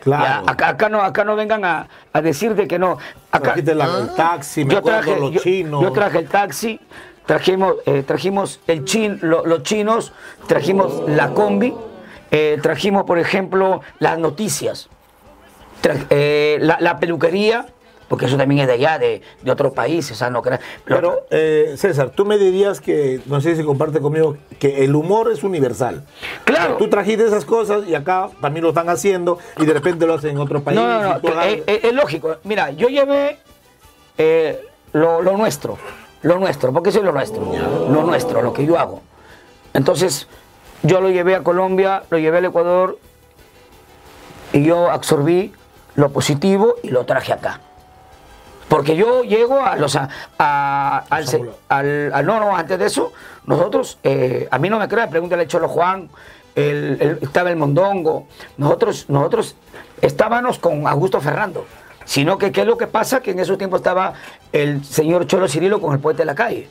[0.00, 0.44] Claro.
[0.46, 2.98] Ya, acá, acá no, acá no vengan a, a decir de que no.
[3.30, 5.82] Acá, Trajiste la- el taxi, me yo acuerdo, traje, los yo- chinos.
[5.82, 6.80] yo traje el taxi,
[7.28, 10.12] trajimos, eh, trajimos el chin, lo- los chinos,
[10.46, 11.74] trajimos la combi,
[12.30, 14.88] eh, trajimos, por ejemplo, las noticias,
[16.08, 17.66] eh, la, la peluquería,
[18.08, 20.40] porque eso también es de allá, de, de otros países, o sea, no
[20.86, 21.26] Pero,
[21.76, 26.04] César, tú me dirías que, no sé si comparte conmigo, que el humor es universal.
[26.44, 26.78] Claro.
[26.78, 30.30] Tú trajiste esas cosas y acá también lo están haciendo y de repente lo hacen
[30.30, 30.80] en otro país.
[30.80, 32.36] No, no, no, eh, es lógico.
[32.44, 33.36] Mira, yo llevé
[34.94, 35.76] lo, lo nuestro,
[36.22, 37.42] lo nuestro, porque eso es lo nuestro,
[37.88, 39.00] lo nuestro, lo que yo hago.
[39.74, 40.26] Entonces,
[40.82, 42.98] yo lo llevé a Colombia, lo llevé al Ecuador
[44.52, 45.52] y yo absorbí
[45.94, 47.60] lo positivo y lo traje acá.
[48.68, 50.08] Porque yo llego a los a,
[50.38, 53.12] a- al, se- al- al- no, no, antes de eso,
[53.46, 56.10] nosotros, eh, a mí no me crean, pregúntale a Cholo Juan,
[56.54, 58.26] el- el- estaba el Mondongo,
[58.58, 59.56] nosotros, nosotros
[60.02, 61.64] estábamos con Augusto Fernando,
[62.08, 64.14] sino que qué es lo que pasa, que en esos tiempos estaba
[64.50, 66.66] el señor Cholo Cirilo con el poeta de la calle.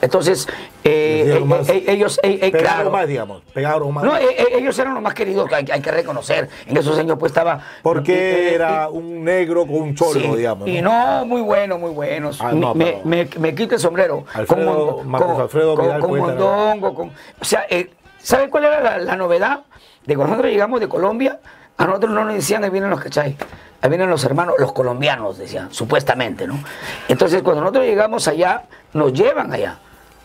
[0.00, 0.46] Entonces,
[0.82, 3.42] eh, eh, más- eh, ellos, eh, pegaron claro, más, digamos.
[3.52, 4.04] Pegaron más.
[4.04, 6.48] no, ellos eran los más queridos, que hay, hay que reconocer.
[6.66, 7.60] En esos años pues estaba...
[7.82, 10.68] porque era un negro con un cholo, Sí, digamos.
[10.68, 11.24] Y ¿no?
[11.26, 12.38] muy bueno, muy buenos.
[12.40, 14.24] Ah, no, me, me, me quita el sombrero.
[14.32, 18.64] Alfredo- con, Marcos con- Alfredo con- Vidal, con mondongo, con- o sea, eh, ¿sabe cuál
[18.64, 19.60] era la, la novedad?
[20.06, 21.40] De cuando nosotros llegamos de Colombia,
[21.78, 23.36] a nosotros no nos decían ahí vienen los cachai,
[23.86, 26.58] ahí vienen los hermanos, los colombianos, decían, supuestamente, ¿no?
[27.08, 29.78] Entonces, cuando nosotros llegamos allá, nos llevan allá.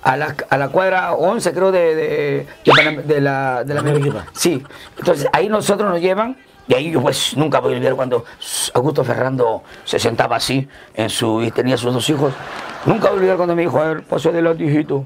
[0.04, 4.26] A la, a la cuadra 11, creo, de, de, de de la, de la.
[4.34, 4.64] Sí,
[4.98, 6.38] entonces ahí nosotros nos llevan
[6.68, 8.26] y ahí yo pues nunca voy a olvidar cuando
[8.74, 12.34] Augusto Ferrando se sentaba así en su y tenía sus dos hijos.
[12.88, 15.06] Nunca voy a olvidar cuando me dijo, a ver, pase adelante, hijito.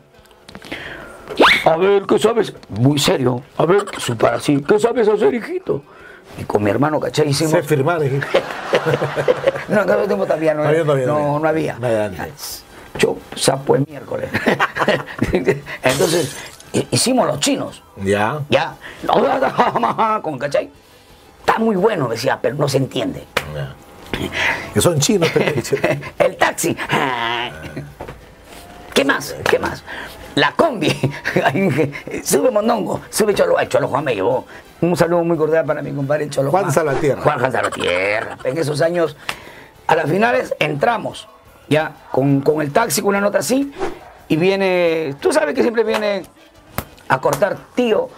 [1.66, 2.54] A ver, ¿qué sabes?
[2.70, 3.42] Muy serio.
[3.58, 4.64] A ver, su para así.
[4.64, 5.82] ¿Qué sabes hacer, hijito?
[6.38, 7.30] Y con mi hermano, ¿cachai?
[7.30, 7.52] Hicimos...
[7.54, 8.28] Sé firmar, dijiste.
[9.68, 11.80] No, en aquel tiempo todavía no, Todavía, todavía, no, no había.
[11.80, 12.30] No había.
[13.00, 14.30] Yo, sapo el miércoles.
[15.84, 16.36] Entonces,
[16.72, 17.82] hi- hicimos los chinos.
[17.98, 18.42] Ya.
[18.50, 18.76] Ya.
[20.22, 20.70] Con cachai.
[21.40, 23.24] Está muy bueno, decía, pero no se entiende.
[23.56, 23.74] ya.
[24.74, 25.30] Que son chinos,
[26.20, 26.78] El taxi.
[28.94, 29.36] ¿Qué más?
[29.50, 29.84] ¿Qué más?
[30.36, 30.90] La combi.
[32.24, 33.58] sube Mondongo, sube Cholo.
[33.58, 34.46] Ay, Cholo Juan me llevó.
[34.82, 37.22] Un saludo muy cordial para mi compadre Cholo Juan Salvatierra.
[37.22, 38.38] Juan Juan Salvatierra.
[38.44, 39.16] En esos años,
[39.88, 41.28] a las finales entramos,
[41.70, 43.72] ya, con, con el taxi, con una nota así,
[44.28, 46.24] y viene, tú sabes que siempre viene
[47.08, 48.10] a cortar tío.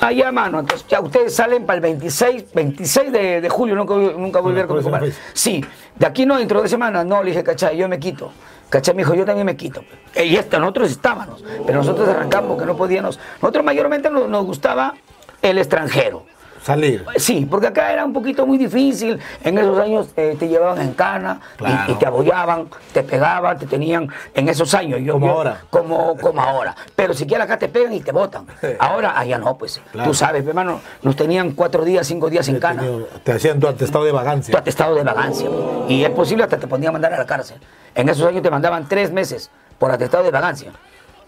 [0.00, 4.40] Allá, mano, entonces ya ustedes salen para el 26, 26 de, de julio, nunca, nunca
[4.40, 5.22] voy a ver con mi próxima compadre.
[5.32, 5.64] Sí,
[5.96, 8.30] de aquí no, dentro de semana, no, le dije, cachai, yo me quito.
[8.70, 9.82] Cachai me dijo, yo también me quito.
[10.14, 13.18] Y esta, nosotros estábamos, pero nosotros arrancamos porque no podíamos.
[13.40, 14.94] Nosotros mayormente nos gustaba
[15.40, 16.26] el extranjero.
[16.62, 17.04] Salir.
[17.16, 19.18] Sí, porque acá era un poquito muy difícil.
[19.42, 21.92] En esos años eh, te llevaban en cana y- Claro.
[21.92, 25.00] y, te abollaban, te pegaban, te tenían en esos años.
[25.02, 25.60] Yo- Como yo- ahora.
[25.70, 26.74] Como, como ahora.
[26.96, 28.46] Pero siquiera acá te pegan y te botan.
[28.78, 29.80] Ahora, allá no, pues.
[29.92, 30.08] Claro.
[30.10, 32.82] Tú sabes, hermano, nos tenían cuatro días, cinco días en cana.
[33.24, 34.58] Te hacían tu atestado de Tu vagancia.
[34.58, 35.48] atestado de vagancia.
[35.88, 37.58] Y es posible hasta te podían mandar a la cárcel.
[37.94, 40.72] En esos años te mandaban tres meses por atestado de vagancia.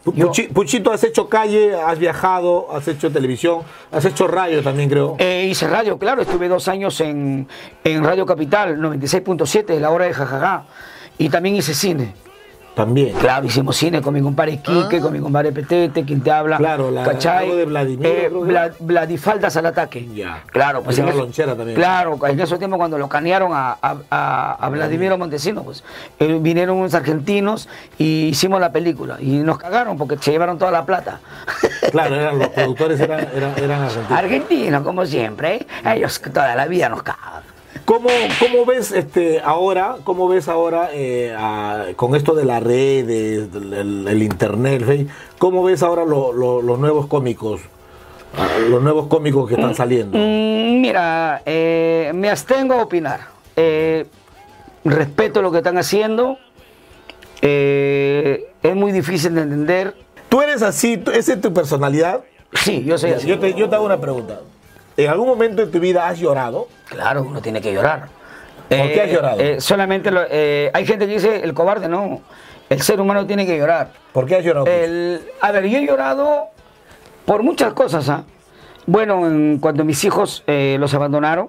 [0.04, 3.60] Puchi- Puchito, has hecho calle, has viajado, has hecho televisión,
[3.92, 5.16] has hecho radio también, creo.
[5.18, 7.46] Eh, hice radio, claro, estuve dos años en,
[7.84, 10.64] en Radio Capital, 96.7, la hora de jajaja.
[11.18, 12.14] Y también hice cine.
[12.74, 13.14] También.
[13.16, 16.56] Claro, hicimos cine con mi compadre Quique, con mi compadre Petete, quien te habla.
[16.56, 16.58] Ah.
[16.58, 20.08] Claro, la- algo de Vladimir, Eh, Vla- Vladifaldas al ataque.
[20.14, 20.44] Ya.
[20.46, 21.76] Claro, pues en la eso- lonchera también.
[21.76, 25.82] Claro, en esos tiempos cuando lo canearon a, a, a- a Vladimiro Montesino, pues
[26.20, 27.68] eh, vinieron unos argentinos
[27.98, 29.16] y hicimos la película.
[29.20, 31.20] Y nos cagaron porque se llevaron toda la plata.
[31.90, 34.10] Claro, eran, los productores eran, eran, eran argentinos.
[34.18, 35.66] Argentinos, como siempre, ¿eh?
[35.96, 37.42] ellos toda la vida nos cagan.
[37.90, 43.04] ¿Cómo, cómo ves este ahora, cómo ves ahora eh, a- con esto de la red,
[43.04, 43.48] de-
[43.80, 47.60] el, el internet, cómo ves ahora lo- lo- los nuevos cómicos,
[48.38, 50.16] ah, los nuevos cómicos que están saliendo?
[50.16, 53.22] Mm, Mira, eh, me abstengo a opinar.
[53.56, 54.06] Eh,
[54.84, 56.38] respeto lo que están haciendo.
[57.42, 59.96] Es muy difícil de entender.
[60.28, 62.20] Tú eres así, esa es tu personalidad.
[62.54, 63.26] Sí, yo soy así.
[63.26, 64.38] Yo te, yo te hago una pregunta.
[65.04, 66.68] ¿En algún momento de tu vida has llorado?
[66.88, 68.08] Claro, uno tiene que llorar.
[68.68, 69.40] ¿Por qué has llorado?
[69.60, 72.20] solamente lo- eh, hay gente que dice el cobarde, no.
[72.68, 73.90] El ser humano tiene que llorar.
[74.12, 74.66] ¿Por qué has llorado?
[74.66, 76.46] El, a ver, yo he llorado
[77.24, 78.08] por muchas cosas.
[78.08, 78.24] ¿ah?
[78.86, 81.48] Bueno, en- cuando mis hijos eh, los abandonaron,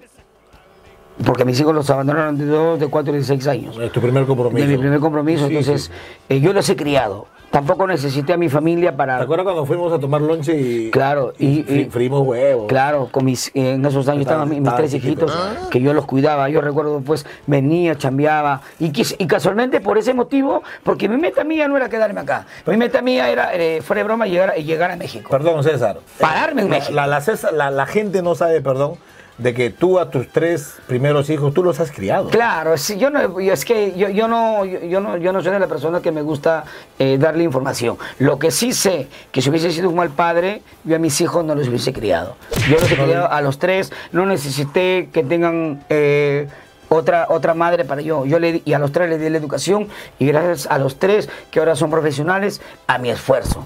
[1.26, 3.78] porque mis hijos los abandonaron de 2, de 4 y de 6 años.
[3.78, 4.66] Es tu primer compromiso.
[4.66, 5.92] De mi primer compromiso, Sí, entonces sí.
[6.30, 7.28] eh, yo los he criado.
[7.52, 9.18] Tampoco necesité a mi familia para...
[9.18, 12.68] ¿Te acuerdas cuando fuimos a tomar lonche y, Claro, y- y- huevos?
[12.70, 15.30] Claro, con mis, en esos años Estaban- mis, tres chiquitos.
[15.36, 16.48] hijitos que yo los cuidaba.
[16.48, 18.62] Yo recuerdo, pues, venía, chambeaba.
[18.80, 22.46] Y, y casualmente por ese motivo, porque mi meta mía no era quedarme acá.
[22.66, 25.30] Mi meta mía era, eh, fuera de broma, llegar, llegar a México.
[25.30, 26.00] Perdón, César.
[26.20, 26.94] Pararme en México.
[26.94, 28.94] La, la César- la- la gente no sabe, perdón,
[29.42, 32.30] de que tú a tus tres primeros hijos, tú los has criado.
[32.30, 35.42] Claro, sí, yo no, yo- es que yo, yo no, yo, yo no, yo no
[35.42, 36.64] soy de la persona que me gusta
[37.00, 37.98] eh, darle información.
[38.20, 41.44] Lo que sí sé, que si hubiese sido un mal padre, yo a mis hijos
[41.44, 42.36] no los hubiese criado.
[42.70, 46.48] Yo los he criado a los tres, no necesité que tengan eh,
[46.90, 48.26] otra, otra madre para yo.
[48.28, 49.88] Yo le di- y a los tres les di la educación
[50.20, 53.66] y gracias a los tres que ahora son profesionales, a mi esfuerzo.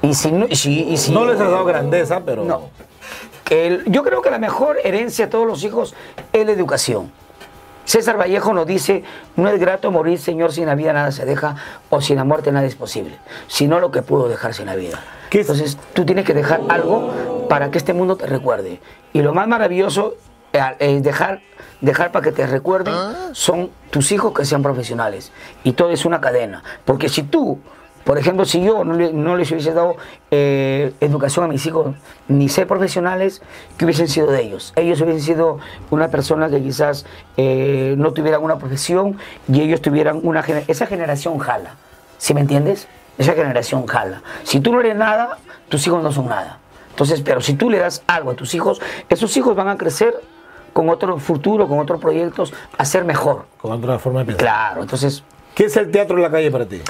[0.00, 2.44] Y si no, y si, y si- No les has dado grandeza, pero...
[2.44, 2.70] No.
[3.50, 5.94] El- yo creo que la mejor herencia a todos los hijos
[6.32, 7.10] es la educación.
[7.84, 9.02] César Vallejo nos dice,
[9.36, 11.56] no es grato morir, Señor, sin la vida nada se deja,
[11.88, 15.00] o sin la muerte nada es posible, sino lo que pudo dejar sin la vida.
[15.30, 15.46] ¿Qué es?
[15.48, 18.80] Entonces, tú tienes que dejar algo para que este mundo te recuerde.
[19.14, 20.16] Y lo más maravilloso
[20.52, 21.40] eh, es dejar,
[21.80, 22.94] dejar para que te recuerden
[23.32, 25.32] son tus hijos que sean profesionales.
[25.64, 26.62] Y todo es una cadena.
[26.84, 27.58] Porque si tú,
[28.08, 29.96] por ejemplo, si yo no, le- no les hubiese dado
[30.30, 31.94] eh, educación a mis hijos,
[32.26, 33.42] ni ser profesionales,
[33.76, 34.72] ¿qué hubiesen sido de ellos?
[34.76, 35.58] Ellos hubiesen sido
[35.90, 37.04] una persona que quizás
[37.36, 40.42] eh, no tuvieran una profesión y ellos tuvieran una...
[40.42, 41.74] gener- Esa generación jala,
[42.16, 42.88] ¿sí me entiendes?
[43.18, 44.22] Esa generación jala.
[44.42, 45.36] Si tú no eres nada,
[45.68, 46.60] tus hijos no son nada.
[46.88, 48.80] Entonces, pero si tú le das algo a tus hijos,
[49.10, 50.14] esos hijos van a crecer
[50.72, 53.44] con otro futuro, con otros proyectos, a ser mejor.
[53.60, 54.40] Con otra forma de pensar.
[54.46, 55.22] Claro, entonces
[55.54, 56.80] ¿Qué es el teatro en la calle para ti?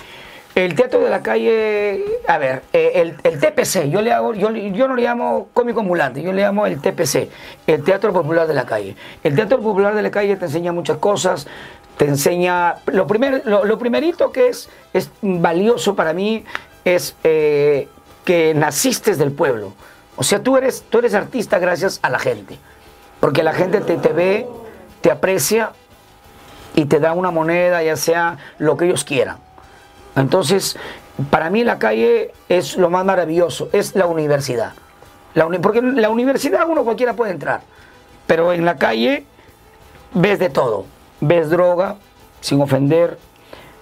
[0.65, 4.89] El teatro de la calle, a ver, eh, el, TPC, yo le hago, yo, yo
[4.89, 7.29] no le llamo cómico ambulante, yo le llamo el TPC,
[7.69, 8.97] el Teatro Popular de la Calle.
[9.23, 11.47] El Teatro Popular de la Calle te enseña muchas cosas,
[11.97, 16.45] te enseña, lo, primer, lo primerito que es, es valioso para mí
[16.85, 17.87] es eh,
[18.25, 19.75] que naciste del pueblo.
[20.17, 22.59] O sea, tú eres, tú eres artista gracias a la gente,
[23.21, 24.49] porque la gente te, te ve,
[25.03, 25.71] te aprecia
[26.75, 29.48] y te da una moneda, ya sea lo que ellos quieran.
[30.21, 30.77] Entonces,
[31.31, 34.73] para mí la calle es lo más maravilloso, es la universidad.
[35.35, 37.61] La uni- porque en la universidad uno cualquiera puede entrar,
[38.27, 39.25] pero en la calle
[40.15, 40.85] ves de todo.
[41.21, 41.97] Ves droga,
[42.41, 43.19] sin ofender,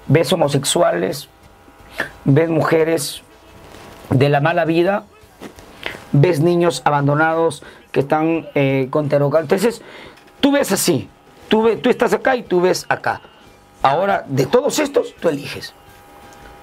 [0.07, 1.29] ves homosexuales,
[2.25, 3.23] ves mujeres
[4.11, 5.05] de la mala vida,
[6.13, 7.63] ves niños abandonados
[7.93, 9.43] que están eh, con terocal.
[9.43, 9.83] Entonces,
[10.41, 11.09] tú ves así,
[11.49, 13.21] tú, ve- tú estás acá y tú ves acá.
[13.83, 15.75] Ahora, de todos estos, tú eliges.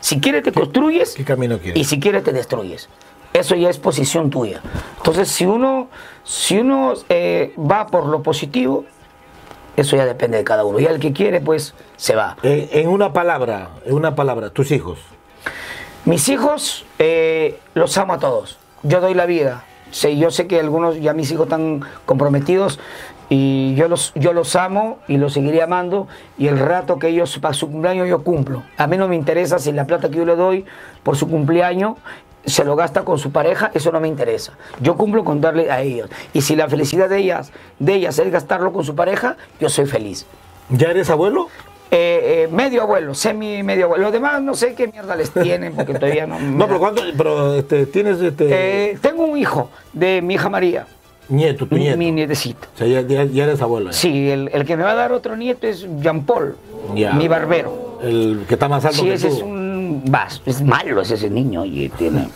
[0.03, 1.79] Si quieres te construyes qué camino quieres?
[1.79, 2.89] y si quieres te destruyes.
[3.31, 4.61] Eso ya es posición tuya.
[4.97, 5.87] Entonces, si uno,
[6.25, 8.83] si uno eh, va por lo positivo,
[9.77, 10.81] eso ya depende de cada uno.
[10.81, 12.35] Y el que quiere, pues, se va.
[12.43, 14.99] En, en una palabra, en una palabra, tus hijos.
[16.03, 18.59] Mis hijos, eh, los amo a todos.
[18.83, 19.63] Yo doy la vida.
[19.91, 22.77] Sí, yo sé que algunos, ya mis hijos están comprometidos
[23.35, 26.07] y yo los, yo los amo y los seguiré amando
[26.37, 28.61] y el rato que ellos, para su cumpleaños, yo cumplo.
[28.77, 30.65] A mí no me interesa si la plata que yo le doy
[31.01, 31.97] por su cumpleaños
[32.45, 34.53] se lo gasta con su pareja, eso no me interesa.
[34.81, 36.11] Yo cumplo con darle a ellos.
[36.31, 39.87] Y si la felicidad de ellas, de ellas es gastarlo con su pareja, yo soy
[39.87, 40.27] feliz.
[40.69, 41.47] ¿Ya eres abuelo?
[41.89, 44.03] Eh, eh, medio abuelo, semi medio abuelo.
[44.03, 46.39] Los demás no sé qué mierda les tienen porque todavía no.
[46.39, 47.01] No, pero ¿cuánto?
[47.17, 50.85] Pero este, tienes este Eh, tengo un hijo de mi hija María,
[51.29, 51.97] nieto, tu nieto.
[51.97, 52.67] mi nietecito.
[52.73, 53.91] O sea, ya, ya- ya eres abuelo.
[53.91, 53.93] ya.
[53.97, 56.55] Sí, el, el que me va a dar otro nieto es Jean Paul,
[56.95, 57.13] Ya.
[57.13, 57.99] mi barbero.
[58.03, 59.35] El que está más alto Sí, que ese tú.
[59.37, 60.03] es un.
[60.07, 61.63] vas, es malo es ese niño.
[61.63, 62.27] Y tiene,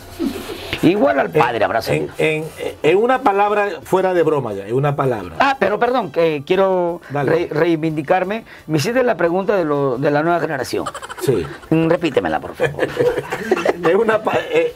[0.82, 2.08] igual al padre habrá en, salido.
[2.16, 2.44] en,
[2.82, 5.34] en una palabra, fuera de broma ya, en una palabra.
[5.40, 8.44] Ah, pero perdón, que quiero re- reivindicarme.
[8.66, 10.86] Me hiciste la pregunta de, lo, de la nueva generación.
[11.20, 11.44] Sí.
[11.68, 12.86] Mm, Repítemela, por favor.
[13.88, 14.20] En una,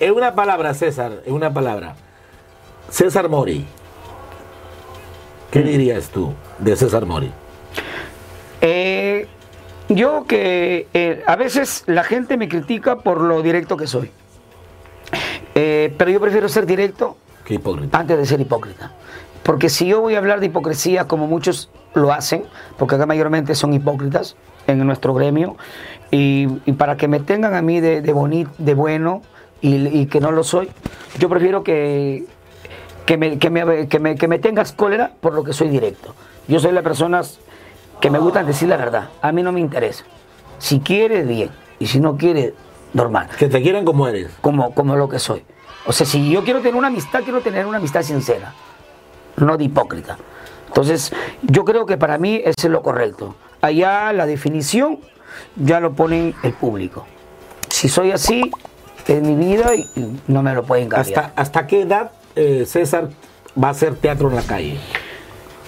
[0.00, 1.96] en una palabra, César, en una palabra.
[2.88, 3.66] César Mori.
[5.52, 7.30] ¿Qué dirías tú de César Mori?
[8.62, 9.26] Eh,
[9.88, 14.10] yo que eh, a veces la gente me critica por lo directo que soy.
[15.54, 17.98] Eh, pero yo prefiero ser directo Qué hipócrita.
[17.98, 18.92] antes de ser hipócrita.
[19.42, 22.44] Porque si yo voy a hablar de hipocresía como muchos lo hacen,
[22.78, 24.36] porque acá mayormente son hipócritas
[24.66, 25.56] en nuestro gremio,
[26.10, 29.20] y, y para que me tengan a mí de, de, boni- de bueno
[29.60, 30.70] y, y que no lo soy,
[31.18, 32.24] yo prefiero que,
[33.06, 36.14] que me, que, me, que, me, que me tengas cólera por lo que soy directo.
[36.48, 37.22] Yo soy la persona
[38.00, 39.10] que me gusta decir la verdad.
[39.20, 40.04] A mí no me interesa.
[40.58, 41.50] Si quiere, bien.
[41.78, 42.54] Y si no quiere,
[42.92, 43.28] normal.
[43.38, 44.30] Que te quieran como eres.
[44.40, 45.44] Como, como lo que soy.
[45.86, 48.54] O sea, si yo quiero tener una amistad, quiero tener una amistad sincera.
[49.36, 50.18] No de hipócrita.
[50.68, 53.34] Entonces, yo creo que para mí eso es lo correcto.
[53.60, 55.00] Allá la definición
[55.56, 57.06] ya lo ponen el público.
[57.68, 58.50] Si soy así,
[59.06, 61.24] es mi vida y y no me lo pueden cambiar.
[61.24, 63.08] ¿Hasta, ¿Hasta qué edad eh, César
[63.62, 64.78] va a hacer teatro en la calle?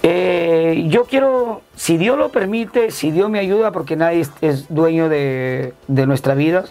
[0.03, 4.65] Eh, yo quiero, si Dios lo permite, si Dios me ayuda, porque nadie es, es
[4.69, 6.65] dueño de, de nuestra vida,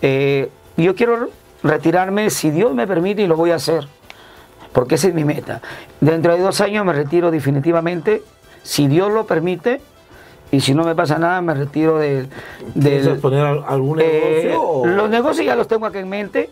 [0.00, 1.28] eh, yo quiero
[1.62, 3.86] retirarme, si Dios me permite, y lo voy a hacer,
[4.72, 5.62] porque esa es mi meta.
[6.00, 8.22] Dentro de dos años me retiro definitivamente,
[8.64, 9.80] si Dios lo permite,
[10.50, 12.28] y si no me pasa nada, me retiro del...
[12.74, 14.82] del- ¿Piensas poner al- algún negocio?
[14.86, 16.50] los negocios ya los tengo acá en mente.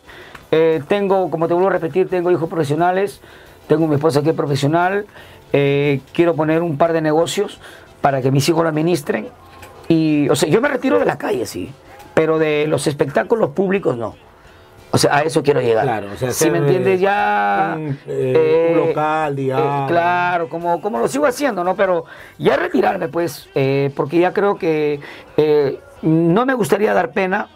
[0.51, 3.20] Eh, tengo, como te vuelvo a repetir, tengo hijos profesionales.
[3.68, 5.07] Tengo mi esposa que es profesional.
[5.53, 7.61] eh, quiero poner un par de negocios
[8.01, 9.28] para que mis hijos lo administren.
[9.88, 11.72] Y, o sea, yo me retiro de la calle, sí.
[12.14, 14.14] Pero de los espectáculos públicos, no.
[14.92, 15.84] O sea, a eso quiero llegar.
[15.84, 17.74] Claro, o sea, si me entiendes, ya.
[17.76, 19.88] un, eh, un local, digamos.
[19.88, 21.76] claro, como, como lo sigo haciendo, ¿no?
[21.76, 22.05] Pero
[22.38, 24.98] ya retirarme, pues, eh, porque ya creo que
[25.36, 27.48] eh, no me gustaría dar pena,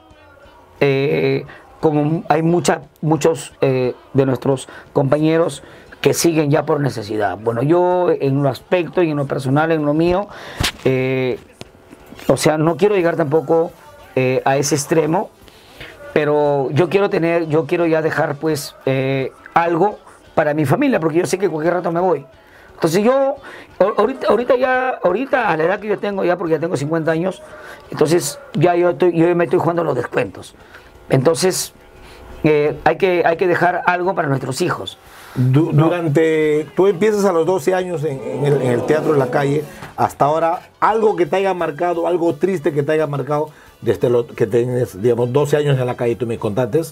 [0.80, 1.44] eh,
[1.84, 5.62] como hay mucha, muchos eh, de nuestros compañeros
[6.00, 7.36] que siguen ya por necesidad.
[7.36, 10.26] Bueno, yo en lo aspecto y en lo personal, en lo mío,
[10.86, 11.38] eh,
[12.26, 13.70] o sea, no quiero llegar tampoco
[14.16, 15.28] eh, a ese extremo,
[16.14, 18.74] pero yo quiero tener, yo quiero ya dejar pues
[19.52, 19.98] algo
[20.34, 22.24] para mi familia, porque yo sé que cualquier rato me voy.
[22.72, 23.36] Entonces yo,
[23.78, 27.10] ahor- ahorita, ya, ahorita a la edad que yo tengo ya, porque ya tengo 50
[27.10, 27.42] años,
[27.90, 30.54] entonces ya yo, estoy, yo me estoy jugando los descuentos.
[31.10, 31.72] Entonces
[32.44, 34.98] eh, hay, que, hay que dejar algo para nuestros hijos.
[35.34, 39.18] Du- durante, tú empiezas a los 12 años en, en el, en el teatro en
[39.18, 39.64] la calle,
[39.96, 43.50] hasta ahora, algo que te haya marcado, algo triste que te haya marcado
[43.80, 46.82] desde lo que tienes, digamos, 12 años en la calle, tú me contaste.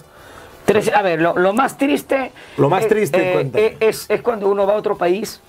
[0.93, 2.31] A ver, lo, lo más triste.
[2.57, 5.39] Lo más eh, triste, eh, eh, es, es cuando uno va a otro país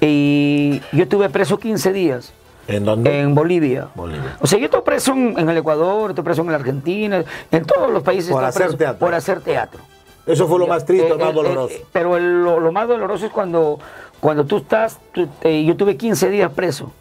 [0.00, 2.32] y yo estuve preso 15 días.
[2.68, 3.20] ¿En dónde?
[3.20, 3.88] En Bolivia.
[3.94, 4.36] Bolivia.
[4.40, 7.90] O sea, yo estoy preso en, el Ecuador, estoy preso en la Argentina, en todos
[7.90, 8.30] los países.
[8.30, 8.98] Por hacer teatro.
[8.98, 9.80] Por hacer teatro.
[10.26, 11.74] Eso fue lo más triste, Eh, lo más eh, doloroso.
[11.74, 13.78] eh, pero el- lo, lo más doloroso es cuando,
[14.20, 16.92] cuando tú estás, tú- eh, yo tuve 15 días preso.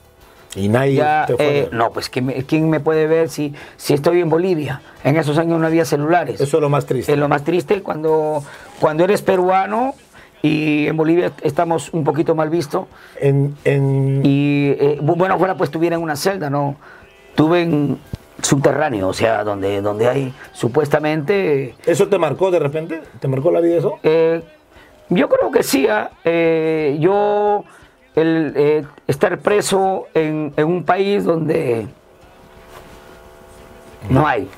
[0.56, 3.54] y nadie Ya, te fue eh, no, pues ¿quién me, quién me puede ver si,
[3.76, 4.82] si estoy en Bolivia?
[5.04, 6.40] En esos años no había celulares.
[6.40, 7.12] Eso es lo más triste.
[7.12, 8.42] Es lo más triste cuando,
[8.80, 9.94] cuando eres peruano
[10.42, 12.88] y en Bolivia estamos un poquito mal visto.
[13.20, 14.22] En, en-
[15.16, 16.76] bueno, fuera pues tuviera en una celda, ¿no?
[17.36, 18.00] Tuve en
[18.42, 21.76] subterráneo, o sea, donde, donde hay supuestamente...
[21.86, 23.02] ¿Eso te marcó de repente?
[23.20, 24.00] ¿Te marcó la vida eso?
[24.04, 24.44] eh,
[25.10, 26.10] yo creo que sí, ¿ah?
[26.26, 27.64] Eh, yo
[28.16, 31.88] el eh, estar preso en, en un país donde
[34.10, 34.50] no hay,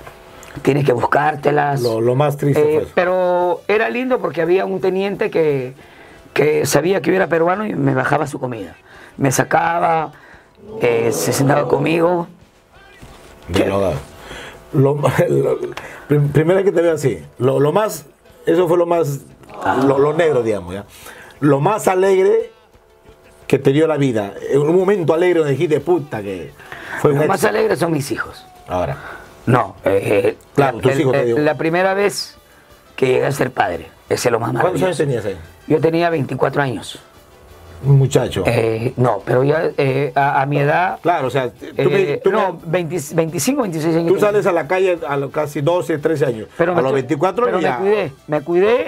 [0.62, 1.82] tienes que buscártelas.
[1.82, 2.91] Lo, lo más triste Eh, fue eso.
[2.95, 5.74] pero era lindo porque había un teniente que,
[6.34, 8.76] que sabía que yo era peruano y me bajaba su comida.
[9.18, 10.12] Me sacaba,
[11.12, 12.28] se sentaba conmigo.
[13.48, 13.96] Dialogado.
[14.74, 14.96] Lo,
[15.30, 15.60] lo-
[16.08, 18.06] prim- primera que te veo así, lo, lo más,
[18.46, 19.22] eso fue lo más,
[19.86, 20.86] lo, lo negro, digamos, ¿ya?
[21.40, 22.52] Lo más alegre
[23.48, 26.52] que te dio la vida, en un momento alegre donde dijiste, puta, que
[27.02, 27.50] fue Los más éxito".
[27.50, 28.46] alegres son mis hijos.
[28.68, 28.98] Ahora,
[29.48, 31.40] No, eh, eh, Claro, la, tus el- hijos te digo.
[31.40, 32.38] la primera vez
[32.96, 35.04] que llegué a ser padre, ese es lo más ¿cuántos años maravilloso.
[35.04, 35.38] tenías ahí?
[35.66, 37.00] Yo tenía 24 años.
[37.86, 38.44] Un muchacho.
[38.46, 41.00] Eh, no, pero ya eh, a, a mi edad...
[41.02, 44.14] claro, o sea, tú, eh, tú no, 20 25, 26 años.
[44.14, 46.48] tú sales a la calle a los casi 12, 13 años.
[46.58, 47.78] Pero a los estoy- 24 pero ya.
[47.78, 48.86] me cuidé, me cuidé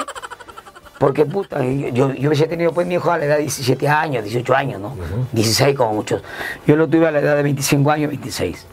[1.02, 4.24] porque puta, yo, yo, hubiese tenido pues mi hijo a la edad de 17 años,
[4.24, 4.96] 18 años, ¿no?
[5.32, 6.22] 16 como muchos.
[6.68, 8.68] Yo lo tuve a la edad de 25 años, 26.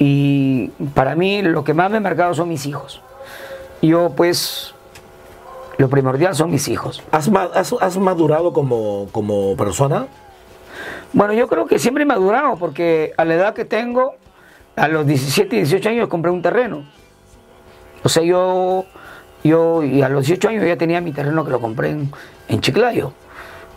[0.00, 3.02] Y para mí lo que más me ha marcado son mis hijos.
[3.80, 4.73] Yo pues,
[5.78, 7.02] lo primordial son mis hijos.
[7.10, 10.06] ¿Has, has- has madurado como, como persona?
[11.12, 14.14] Bueno, yo creo que siempre he madurado porque a la edad que tengo,
[14.76, 16.84] a los 17 y 18 años compré un terreno.
[18.02, 18.84] O sea, yo,
[19.42, 22.10] yo y a los 18 años ya tenía mi terreno que lo compré en,
[22.48, 23.12] en Chiclayo.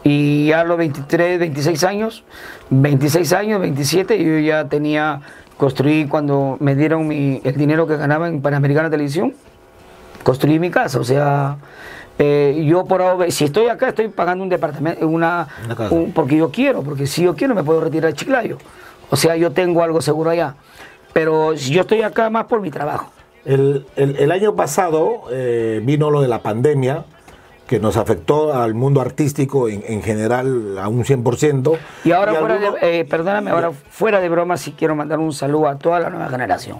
[0.03, 2.23] Y a los 23, 26 años,
[2.69, 5.21] 26 años, 27, yo ya tenía,
[5.57, 9.33] construí cuando me dieron mi- el dinero que ganaba en Panamericana Televisión,
[10.23, 10.99] construí mi casa.
[10.99, 11.57] O sea,
[12.19, 15.47] eh, yo por ahora, si estoy acá, estoy pagando un departamento, una,
[15.91, 18.57] un- porque yo quiero, porque si yo quiero me puedo retirar de Chiclayo.
[19.09, 20.55] O sea, yo tengo algo seguro allá.
[21.13, 23.11] Pero si yo estoy acá más por mi trabajo.
[23.45, 27.05] El, el- el año pasado eh, vino lo de la pandemia
[27.67, 31.77] que nos afectó al mundo artístico en, en general a un 100%.
[32.05, 35.67] Y ahora, fuera de, eh, perdóname, ahora fuera de broma, sí quiero mandar un saludo
[35.67, 36.79] a toda la nueva generación.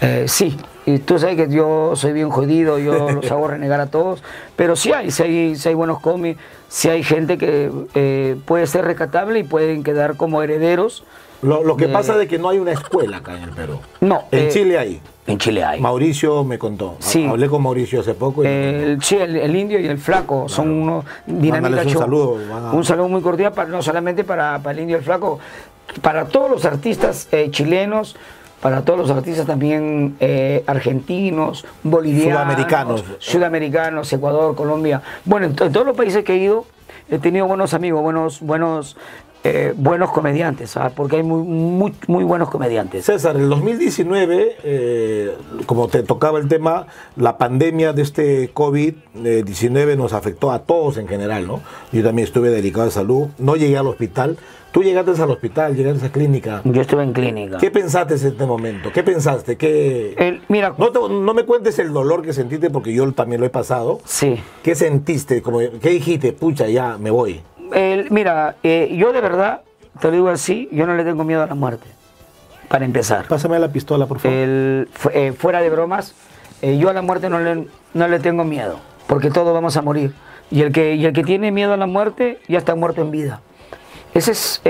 [0.00, 0.56] Eh, sí,
[0.86, 4.22] y tú sabes que yo soy bien jodido, yo los hago renegar a todos,
[4.56, 8.66] pero sí hay, sí hay, sí hay buenos cómics, sí hay gente que eh, puede
[8.66, 11.04] ser rescatable y pueden quedar como herederos.
[11.42, 13.80] Lo, lo que de- pasa es que no hay una escuela acá en el Perú.
[14.00, 15.00] No, En eh, Chile hay.
[15.26, 15.80] En Chile hay.
[15.80, 16.96] Mauricio me contó.
[17.00, 17.24] Sí.
[17.26, 18.44] Hablé con Mauricio hace poco.
[18.44, 18.46] y.
[18.46, 22.84] El, sí, el, el indio y el flaco son unos Mándales un saludo, a- Un
[22.84, 25.40] saludo muy cordial, para, no solamente para, para el indio y el flaco,
[26.00, 28.14] para todos los artistas eh, chilenos,
[28.62, 33.04] para todos los artistas también eh, argentinos, bolivianos, Sudamericanos.
[33.18, 35.02] sudamericanos, Ecuador, Colombia.
[35.24, 36.64] Bueno, en, to- en todos los países que he ido
[37.10, 38.96] he tenido buenos amigos, buenos, buenos,
[39.44, 40.92] eh, buenos comediantes, ¿ah?
[40.94, 43.04] porque hay muy, muy, muy buenos comediantes.
[43.04, 45.36] César, el 2019, eh,
[45.66, 46.86] como te tocaba el tema,
[47.16, 51.60] la pandemia de este COVID-19 nos afectó a todos en general, ¿no?
[51.92, 54.36] Yo también estuve delicado de salud, no llegué al hospital.
[54.72, 56.62] Tú llegaste al hospital, llegaste a clínica.
[56.64, 57.58] Yo estuve en clínica.
[57.58, 58.90] ¿Qué pensaste en este momento?
[58.90, 59.58] ¿Qué pensaste?
[59.58, 60.14] ¿Qué...
[60.16, 63.46] El- mira, No, te- no me cuentes el dolor que sentiste porque yo también lo
[63.46, 64.00] he pasado.
[64.06, 64.40] sí.
[64.62, 65.42] ¿Qué sentiste?
[65.42, 66.32] Como, ¿Qué dijiste?
[66.32, 67.42] Pucha, ya me voy.
[68.10, 69.62] Mira, eh, yo de verdad,
[70.00, 71.86] te lo digo así, yo no le tengo miedo a la muerte,
[72.68, 73.26] para empezar.
[73.28, 74.36] Pásame la pistola, por favor.
[74.36, 76.14] El- eh, fuera de bromas,
[76.62, 79.82] eh, yo a la muerte no le, no le tengo miedo, porque todos vamos a
[79.82, 80.12] morir.
[80.50, 83.10] Y el, que, y el que tiene miedo a la muerte ya está muerto en
[83.10, 83.40] vida.
[84.12, 84.60] Ese es,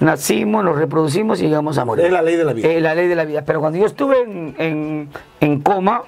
[0.00, 2.04] nacimos, nos reproducimos y llegamos a morir.
[2.06, 2.68] Es la ley de la vida.
[2.68, 3.42] Eh, la ley de la vida.
[3.46, 5.08] Pero cuando yo estuve en, en-
[5.40, 6.02] en coma,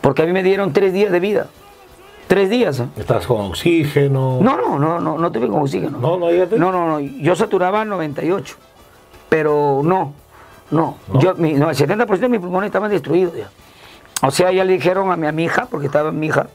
[0.00, 1.46] porque a mí me dieron tres días de vida.
[2.28, 2.78] Tres días.
[2.78, 2.86] ¿eh?
[2.96, 4.38] Estás con oxígeno.
[4.40, 5.98] No, no, no, no, no tuve con oxígeno.
[5.98, 6.58] No, no llegaste.
[6.58, 7.00] No, no, no.
[7.00, 8.54] Yo saturaba 98.
[9.30, 10.12] Pero no,
[10.70, 10.98] no.
[11.12, 11.20] ¿No?
[11.20, 13.48] Yo, mi, no el 70% de mis pulmones estaban destruidos ya.
[14.22, 16.48] O sea, ya le dijeron a mi, a mi hija, porque estaba mi hija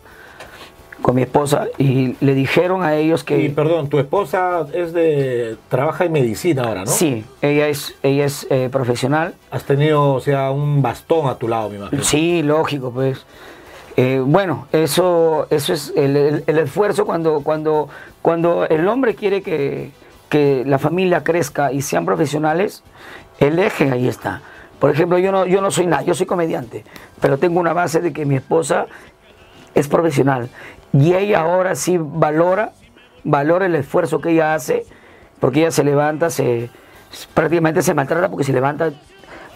[1.02, 3.38] con mi esposa, y le dijeron a ellos que.
[3.38, 6.92] Y perdón, tu esposa es de trabaja en medicina ahora, ¿no?
[6.92, 9.34] Sí, ella es, ella es eh, profesional.
[9.52, 12.04] Has tenido, o sea, un bastón a tu lado, me imagino.
[12.04, 13.26] Sí, lógico, pues.
[13.96, 17.90] Eh, bueno, eso, eso es el, el- esfuerzo cuando, cuando,
[18.22, 19.92] cuando el hombre quiere que,
[20.30, 22.84] que la familia crezca y sean profesionales,
[23.40, 24.42] el eje ahí está.
[24.80, 26.84] Por ejemplo, yo no, yo no soy nada, yo soy comediante,
[27.22, 28.88] pero tengo una base de que mi esposa
[29.76, 30.50] es profesional
[30.92, 32.72] y ella ahora sí valora,
[33.24, 34.86] valora el esfuerzo que ella hace,
[35.40, 36.70] porque ella se levanta, se
[37.36, 38.92] prácticamente se maltrata porque se levanta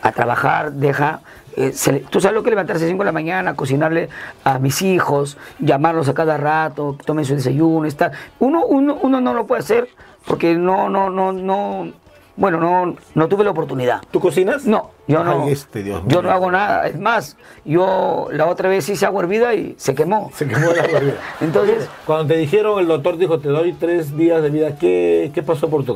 [0.08, 1.20] a trabajar, deja,
[1.56, 4.10] eh, se le- tú sabes lo que levantarse a las 5 de la mañana, cocinarle
[4.44, 8.12] a mis hijos, llamarlos a cada rato, tomen su desayuno, estar.
[8.40, 9.90] Uno, uno, uno no lo puede hacer
[10.26, 11.92] porque no, no, no, no,
[12.36, 14.02] bueno, no, no tuve la oportunidad.
[14.12, 14.66] ¿Tú cocinas?
[14.66, 15.46] No, yo no.
[15.46, 16.30] Ay, este, Dios yo mío.
[16.30, 16.88] no hago nada.
[16.88, 17.36] Es más,
[17.66, 20.30] yo la otra vez hice agua hervida y se quemó.
[20.36, 21.16] Se quemó la barriga.
[21.42, 25.42] Entonces, Cuando te dijeron, el doctor dijo, te doy tres días de vida, ¿qué, qué
[25.42, 25.96] pasó por tu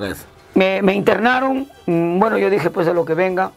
[0.55, 1.68] me, me internaron.
[1.86, 3.51] mm, Bueno, yo dije, pues a lo que venga.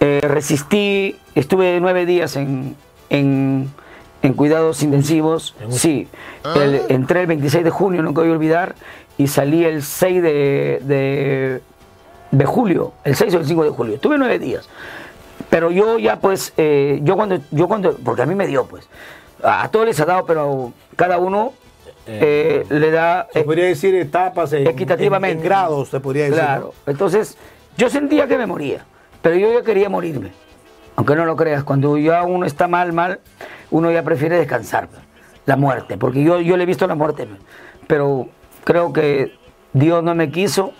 [0.00, 2.76] Eh, resistí, estuve nueve días en,
[3.10, 3.70] en,
[4.22, 5.54] en cuidados intensivos.
[5.70, 6.08] Sí,
[6.56, 8.74] el- entré el 26 de junio, no voy a olvidar,
[9.16, 11.60] y salí el 6 de, de,
[12.30, 14.00] de julio, el 6 o el 5 de julio.
[14.00, 14.68] Tuve nueve días.
[15.50, 18.88] Pero yo ya pues, eh, yo cuando, yo cuando, porque a mí me dio pues,
[19.42, 21.52] a, a todos les ha dado, pero cada uno
[22.06, 23.28] eh, le da...
[23.32, 25.32] Se eh, podría decir etapas en, equitativamente.
[25.32, 26.38] en- en grados, se podría decir.
[26.40, 26.74] Claro.
[26.86, 27.36] Entonces,
[27.76, 28.84] yo sentía que me moría,
[29.24, 30.32] pero yo ya quería morirme.
[30.96, 33.20] Aunque no lo creas, cuando ya uno está mal, mal,
[33.70, 35.00] uno ya prefiere descansar, pues,
[35.46, 37.40] la muerte, porque yo, yo le he visto la muerte, pues.
[37.86, 38.28] pero
[38.64, 39.32] creo que
[39.72, 40.74] Dios no me quiso.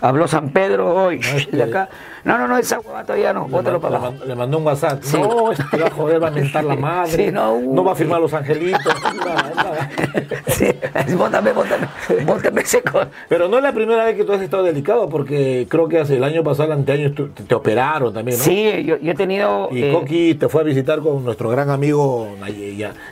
[0.00, 1.20] Habló San Pedro hoy,
[1.52, 1.88] de acá.
[2.24, 4.24] No, no, no, esa huevada todavía no, bótalo para le abajo.
[4.26, 5.02] le mandó un WhatsApp.
[5.02, 5.18] Sí.
[5.18, 7.26] No, este va a joder, va a mentar la madre.
[7.26, 7.84] Sí, no, uh.
[7.84, 8.80] va a firmar los angelitos.
[10.46, 10.66] Sí,
[11.16, 11.88] bótame, bótame,
[12.24, 13.00] bótame seco.
[13.28, 16.16] Pero no es la primera vez que tú has estado delicado, porque creo que hace
[16.16, 18.44] el año pasado, el anteaño, te, te operaron también, ¿no?
[18.44, 19.68] Sí, yo, yo he tenido...
[19.72, 22.28] Y eh, Coqui te fue a visitar con nuestro gran amigo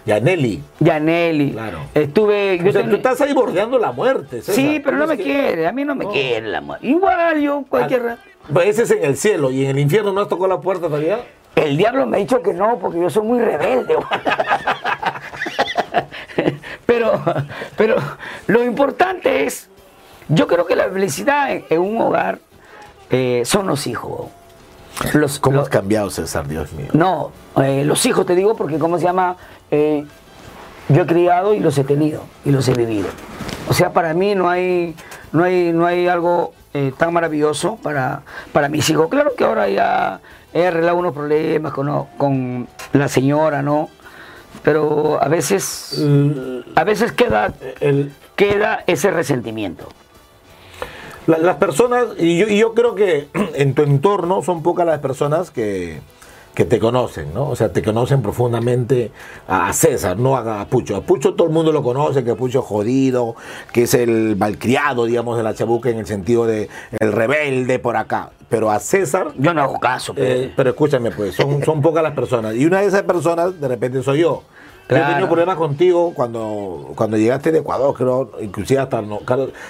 [0.07, 0.63] Yaneli.
[0.81, 1.53] Yaneli.
[1.53, 1.79] Claro.
[1.95, 2.59] Estuve...
[2.59, 4.37] yo O sea, ten- tú estás ahí bordeando la muerte.
[4.43, 4.55] César.
[4.55, 6.87] Sí, pero no me que- quiere, a mí no me quiere la muerte.
[6.87, 8.23] Igual yo, cualquier rato.
[8.53, 10.86] Pues ese es en el cielo y en el infierno no has tocado la puerta
[10.86, 11.20] todavía.
[11.55, 13.97] El diablo me ha dicho que no, porque yo soy muy rebelde.
[16.86, 17.22] pero,
[17.76, 17.97] pero
[18.47, 19.68] lo importante es,
[20.28, 22.38] yo creo que la felicidad en, en un hogar
[23.11, 24.28] eh, son los hijos.
[25.14, 26.88] Los, ¿Cómo los- has cambiado, César, Dios mío?
[26.93, 27.32] no,
[27.62, 29.36] eh, los hijos te digo porque, ¿cómo se llama?
[29.70, 30.05] Eh,
[30.88, 33.09] yo he criado y los he tenido y los he vivido.
[33.68, 34.95] O sea, para mí no hay,
[35.32, 39.09] no hay, no hay algo eh, tan maravilloso para, para mis hijos.
[39.09, 40.20] Claro que ahora ya
[40.55, 43.89] he arreglado unos problemas con, con la señora, ¿no?
[44.62, 45.99] pero a veces,
[46.77, 49.89] a veces queda, El- queda ese resentimiento.
[51.27, 54.99] La- las personas, y yo, y yo creo que en tu entorno son pocas las
[55.01, 56.01] personas que,
[56.55, 57.48] que te conocen, ¿no?
[57.48, 59.11] O sea, te conocen profundamente
[59.48, 60.96] a, César, no a, a Pucho.
[60.96, 63.34] A Pucho todo el mundo lo conoce, que Pucho es jodido,
[63.72, 67.96] que es el malcriado, digamos, de la chabuca en el sentido de el rebelde por
[67.96, 68.30] acá.
[68.48, 70.26] Pero a César, Yo no hago caso, pero...
[70.26, 72.55] eh, pero escúchame, pues, son, son pocas las personas.
[72.55, 74.42] Y una de esas personas, de repente, soy yo.
[74.89, 79.20] Yo he tenido problemas contigo cuando, cuando llegaste de Ecuador, creo, inclusive hasta no-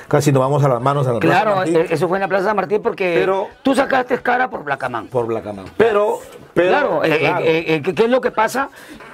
[0.08, 1.76] casi nos vamos a las manos en la Plaza Claro, Martín.
[1.76, 5.06] eh, eso fue en la Plaza Martín porque Pero- tú sacaste cara por Blacamán.
[5.06, 5.66] por Blacamán.
[5.76, 6.18] Pero,
[6.54, 7.44] pero claro, eh, claro.
[7.44, 8.70] eh, eh, ¿qué, es lo que pasa?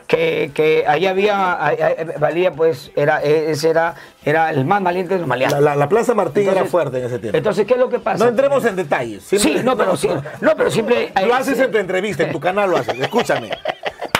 [0.06, 3.94] Que, que ahí había, ahí- ahí valía pues, era, ese era,
[4.24, 5.60] era el más valiente de los la, maleantes.
[5.60, 7.36] la- la Plaza Martín era fuerte en ese tiempo.
[7.36, 8.24] Entonces, ¿qué es lo que pasa?
[8.24, 9.24] no entremos en detalles.
[9.24, 10.08] Sí, no, pero sí,
[10.40, 11.12] no, pero siempre...
[11.26, 12.98] Lo haces en tu entrevista, en tu canal lo haces.
[12.98, 13.50] Escúchame.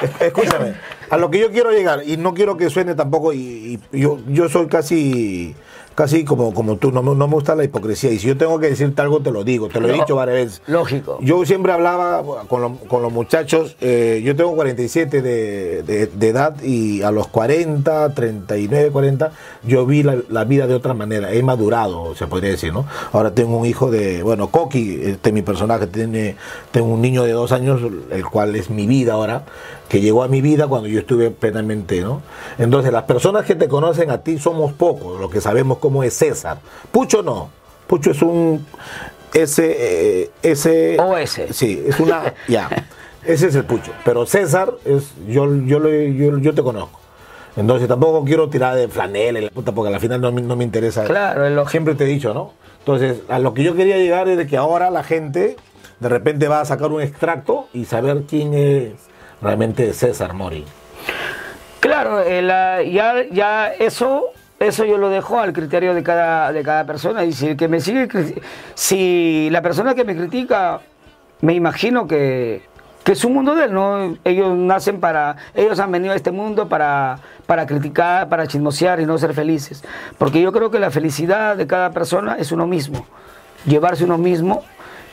[0.02, 0.74] Es- Escúchame.
[1.10, 4.18] A lo que yo quiero llegar, y no quiero que suene tampoco, y, y yo,
[4.28, 5.54] yo soy casi
[5.94, 8.12] casi como, como tú, no, me- no me gusta la hipocresía.
[8.12, 10.36] Y si yo tengo que decirte algo, te lo digo, te lo he dicho varias
[10.36, 10.62] veces.
[10.68, 11.18] Lógico.
[11.20, 16.28] Yo siempre hablaba con, lo- con los muchachos, eh, yo tengo 47 de, de- de
[16.28, 19.32] edad y a los 40, 39, 40,
[19.64, 22.86] yo vi la, la vida de otra manera, he madurado, se podría decir, ¿no?
[23.12, 26.36] Ahora tengo un hijo de, bueno, Coqui, este mi personaje, tiene,
[26.70, 27.80] tengo un niño de dos años,
[28.12, 29.42] el cual es mi vida ahora,
[29.88, 32.20] que llegó a mi vida cuando yo estuve plenamente, ¿no?
[32.58, 36.14] Entonces, las personas que te conocen a ti somos pocos, los que sabemos cómo es
[36.14, 36.58] César.
[36.92, 37.50] Pucho no,
[37.86, 38.66] Pucho es un...
[39.32, 39.76] Ese,
[40.22, 41.40] eh, ese OS.
[41.50, 42.34] Sí, es una.
[42.48, 42.68] ya.
[43.24, 43.92] Ese es el pucho.
[44.04, 46.98] Pero César, es yo, yo, lo- yo, yo te conozco.
[47.56, 50.64] Entonces tampoco quiero tirar de flanela la puta, porque al final no, me- no me
[50.64, 51.04] interesa.
[51.04, 51.70] Claro, lógico.
[51.70, 52.52] Siempre te he dicho, ¿no?
[52.78, 55.56] Entonces, a lo que yo quería llegar es de que ahora la gente
[56.00, 58.92] de repente va a sacar un extracto y saber quién es
[59.42, 60.64] realmente César Mori.
[61.80, 62.42] Claro, eh,
[62.92, 64.26] ya, ya eso,
[64.58, 67.24] eso yo lo dejo al criterio de cada, de cada persona.
[67.24, 68.08] Y si el que me sigue,
[68.74, 70.80] si la persona que me critica,
[71.40, 72.62] me imagino que,
[73.04, 74.16] que es un mundo de él, ¿no?
[74.24, 79.06] Ellos nacen para, ellos han venido a este mundo para, para criticar, para chismosear y
[79.06, 79.84] no ser felices.
[80.18, 83.06] Porque yo creo que la felicidad de cada persona es uno mismo.
[83.66, 84.64] Llevarse uno mismo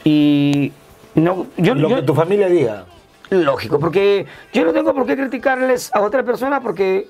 [0.04, 0.72] y
[1.14, 2.86] no, yo, lo yo- que tu familia diga.
[3.30, 7.08] Lógico, porque yo no tengo por qué criticarles a otra persona porque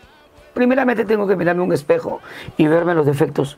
[0.53, 2.21] primeramente tengo que mirarme un espejo
[2.57, 3.57] y verme los defectos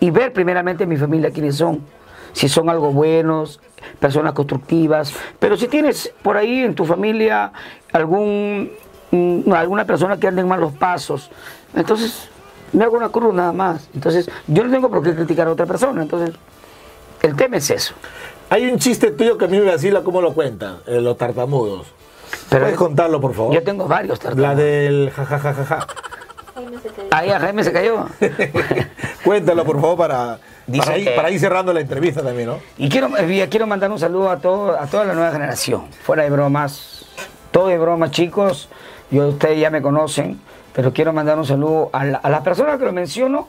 [0.00, 1.84] y ver primeramente mi familia quiénes son,
[2.32, 3.60] si son algo buenos,
[3.98, 7.52] personas constructivas, pero si tienes por ahí en tu familia
[7.92, 8.72] algún
[9.10, 11.30] mm, alguna persona que ande en malos pasos,
[11.74, 12.30] entonces
[12.72, 13.88] me hago una cruz nada más.
[13.94, 16.34] Entonces yo no tengo por qué criticar a otra persona, entonces
[17.22, 17.94] el tema es eso.
[18.50, 21.86] Hay un chiste tuyo que a mí me vacila cómo lo cuentan, eh, los tartamudos.
[22.48, 23.54] Pero- ¿Puedes contarlo, por favor?
[23.54, 24.56] Yo tengo varios La tartamudos.
[24.56, 25.86] del jajajaja.
[27.12, 28.06] Ahí a Jaime se cayó.
[29.24, 32.58] Cuéntalo, por favor, para, Dice para, ir, que- para ir cerrando la entrevista también, ¿no?
[32.76, 35.84] Y quiero, eh, quiero mandar un saludo a, todo, a toda la nueva generación.
[36.02, 37.04] Fuera de bromas,
[37.52, 38.68] todo de bromas, chicos.
[39.10, 40.40] Yo, ustedes ya me conocen,
[40.72, 43.48] pero quiero mandar un saludo a, la- a las personas que lo menciono.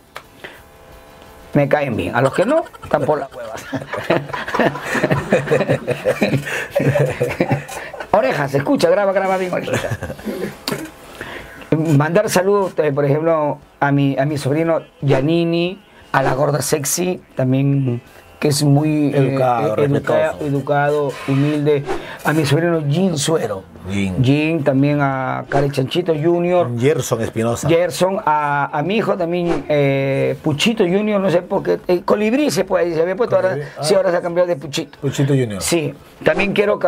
[1.53, 2.15] Me caen bien.
[2.15, 3.65] A los que no, están por las huevas.
[8.11, 9.97] orejas, escucha, graba, graba bien orejas.
[11.97, 15.81] Mandar saludos, eh, por ejemplo, a mi, a mi sobrino Giannini,
[16.11, 18.01] a la gorda sexy, también
[18.39, 20.45] que es muy eh, Educado, eh, educa- respetuoso.
[20.45, 21.83] educado, humilde,
[22.25, 27.67] a mi sobrino Jin Suero, Jin, también a Cari Chanchito Junior, Gerson Espinosa.
[27.67, 32.51] Gerson, a, a mi hijo también, eh, Puchito Junior, no sé por qué, eh, Colibrí
[32.51, 33.83] se puede, se había puesto ahora, ah.
[33.83, 34.97] sí, ahora se ha cambiado de Puchito.
[34.99, 35.61] Puchito Junior.
[35.61, 36.87] Sí, también quiero que,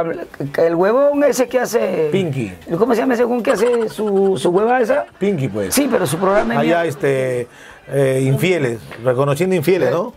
[0.66, 2.10] el huevón ese que hace.
[2.12, 2.54] Pinky.
[2.78, 5.06] ¿Cómo se llama ese huevón que hace su, su hueva esa?
[5.20, 5.74] Pinky, pues.
[5.74, 6.90] Sí, pero su programa es Allá, mío.
[6.90, 7.48] este,
[7.92, 10.14] eh, infieles, reconociendo infieles, ¿no?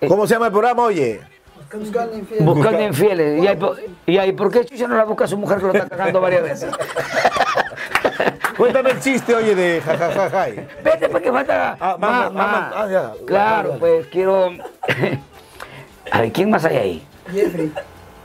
[0.00, 1.20] Eh, ¿Cómo se llama el programa, oye?
[1.78, 2.16] Buscando
[2.54, 3.42] busca- infieles.
[3.42, 3.58] ¿Y, ahí
[4.06, 6.42] y ahí, por qué Chucha no la busca su mujer que lo está cagando varias
[6.42, 6.70] veces?
[8.56, 10.46] Cuéntame el chiste, oye, de jajajaja.
[10.84, 11.76] Vete, pues que falta.
[11.80, 13.12] Ah, más, más, ah, ya.
[13.26, 14.50] Claro, pues quiero.
[16.12, 17.06] a ver, ¿quién más hay ahí?
[17.32, 17.72] Jeffrey.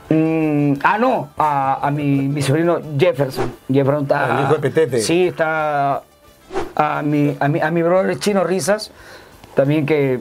[0.08, 3.52] Mm, ah, no, a, a mi, mi sobrino Jefferson.
[3.72, 4.24] Jefferson está.
[4.26, 5.00] Ah, el hijo de Petete.
[5.00, 6.02] Sí, está.
[6.74, 8.90] A mi, a mi, a mi brother Chino Risas,
[9.54, 10.20] también que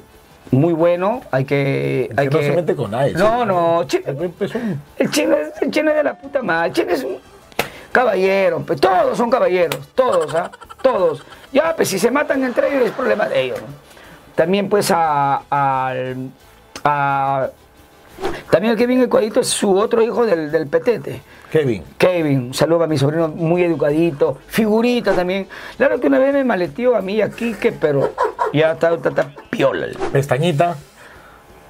[0.51, 1.21] muy bueno.
[1.31, 2.09] Hay que.
[2.15, 4.03] Hay que no se mete con nadie, No, no, Chino,
[4.97, 6.67] el chino, es- el chino es de la puta madre.
[6.69, 7.17] El chino es un
[7.91, 8.59] caballero.
[8.65, 9.87] pues, todos son caballeros.
[9.95, 10.51] Todos, ¿ah?
[10.81, 11.23] Todos.
[11.51, 13.61] Ya, pues si se matan entre ellos es problema de ellos.
[13.61, 13.67] ¿no?
[14.35, 15.37] También, pues, a.
[15.49, 16.29] al-
[16.83, 17.49] a
[18.49, 21.21] También el Kevin Ecuadito es su otro hijo del, del petete.
[21.51, 21.83] Kevin.
[21.97, 25.47] Kevin, un saludo a mi sobrino muy educadito, figurita también.
[25.77, 28.13] Claro que una vez me maleteó a mí y a Quique, pero
[28.53, 29.87] ya está, está, está piola.
[30.11, 30.75] Pestañita.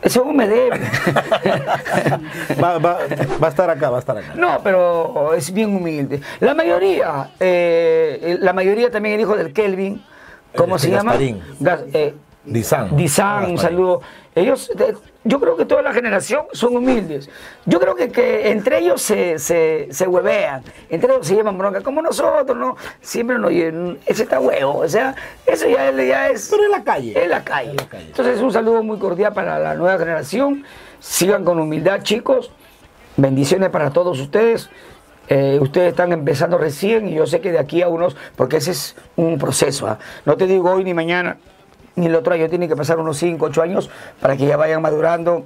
[0.01, 0.79] Ese aún me debe.
[2.61, 2.99] Va, va-
[3.41, 4.33] va a estar acá, va a estar acá.
[4.35, 6.21] No, pero es bien humilde.
[6.39, 10.03] La mayoría, eh, la mayoría también el hijo del Kelvin,
[10.55, 11.11] ¿cómo Este, se llama?
[11.13, 11.41] Gasparín.
[11.59, 12.13] Gas- eh,
[12.45, 12.95] Dizan.
[12.95, 14.01] Dizan, un saludo.
[14.35, 17.29] Ellos, de- yo creo que toda la generación son humildes.
[17.65, 21.81] Yo creo que, que entre ellos se, se, se huevean, entre ellos se llevan bronca,
[21.81, 22.77] como nosotros, ¿no?
[23.01, 25.15] Siempre nos llevan, ese está huevo, o sea,
[25.45, 26.47] eso ya, ya es...
[26.49, 27.23] Pero en la calle.
[27.23, 27.71] En la calle.
[27.71, 28.05] En la calle.
[28.05, 30.63] Entonces, un saludo muy cordial para la nueva generación.
[30.99, 32.51] Sigan con humildad, chicos.
[33.17, 34.69] Bendiciones para todos ustedes.
[35.27, 38.71] Eh, ustedes están empezando recién y yo sé que de aquí a unos, porque ese
[38.71, 39.87] es un proceso.
[39.87, 39.97] ¿ah?
[40.23, 41.37] No te digo hoy ni mañana,
[41.95, 43.89] ni el otro año, tiene que pasar unos 5, 8 años
[44.21, 45.45] para que ya vayan madurando,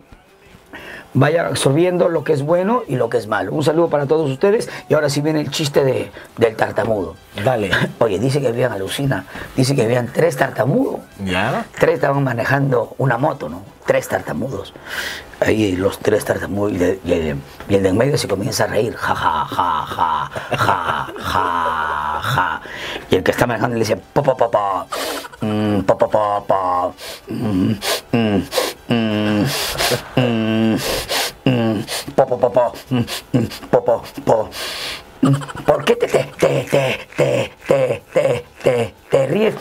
[1.14, 3.52] vayan absorbiendo lo que es bueno y lo que es malo.
[3.52, 7.16] Un saludo para todos ustedes y ahora sí viene el chiste de, del tartamudo.
[7.44, 7.72] Dale.
[8.00, 11.00] Oye, dice que habían alucina, dice que habían tres tartamudos.
[11.24, 11.66] ¿Ya?
[11.80, 13.62] Tres estaban manejando una moto, ¿no?
[13.86, 14.74] Tres tartamudos.
[15.40, 17.38] Ahí los tres tartamudos y, de- y el,
[17.70, 18.94] y el de en medio se comienza a reír.
[18.96, 22.62] Ja, ja, ja, ja, ja, ja, ja.
[23.10, 24.86] Y el que está manejando le dice, pa, pa, pa, pa,
[25.42, 26.92] mm, pa, pa, pa, pa,
[27.30, 27.72] mm,
[28.12, 28.42] mm,
[35.66, 39.56] ¿Por qué te, te, te, te, te, te, te, te, te ríes?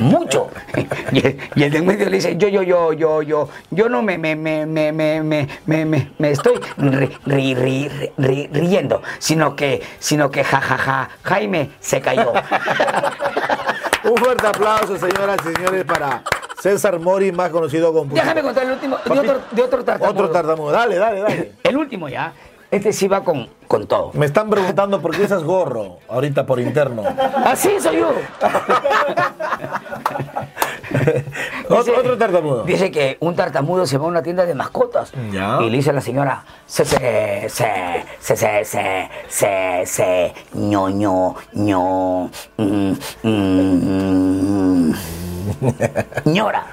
[0.00, 0.48] Mucho.
[1.12, 3.88] Y el, y el de en medio le dice, yo, yo, yo, yo, yo, yo
[3.88, 9.54] no me, me, me, me, me, me, me, me, estoy ri- ri- ri- riendo, sino
[9.54, 12.32] que, sino que, ja, ja, ja, Jaime se cayó.
[14.06, 16.22] Un fuerte aplauso, señoras y señores, para
[16.60, 20.10] César Mori, más conocido como Déjame contar el último, de otro, de otro tartamudo.
[20.10, 20.72] Otro tartamudo.
[20.72, 21.52] Dale, dale, dale.
[21.62, 22.32] El último ya.
[22.70, 24.10] Este sí va con, con todo.
[24.14, 27.04] Me están preguntando por qué usas gorro ahorita por interno.
[27.44, 28.12] Así soy yo.
[31.68, 32.64] otro, otro tartamudo.
[32.64, 35.58] Dice que un tartamudo se va a una tienda de mascotas Ya.
[35.62, 40.88] y le dice a la señora, se, se, se, se, se, se, se, se, ño,
[40.88, 42.92] ño, ño, mm,
[43.22, 44.92] mm,
[46.26, 46.66] ñora.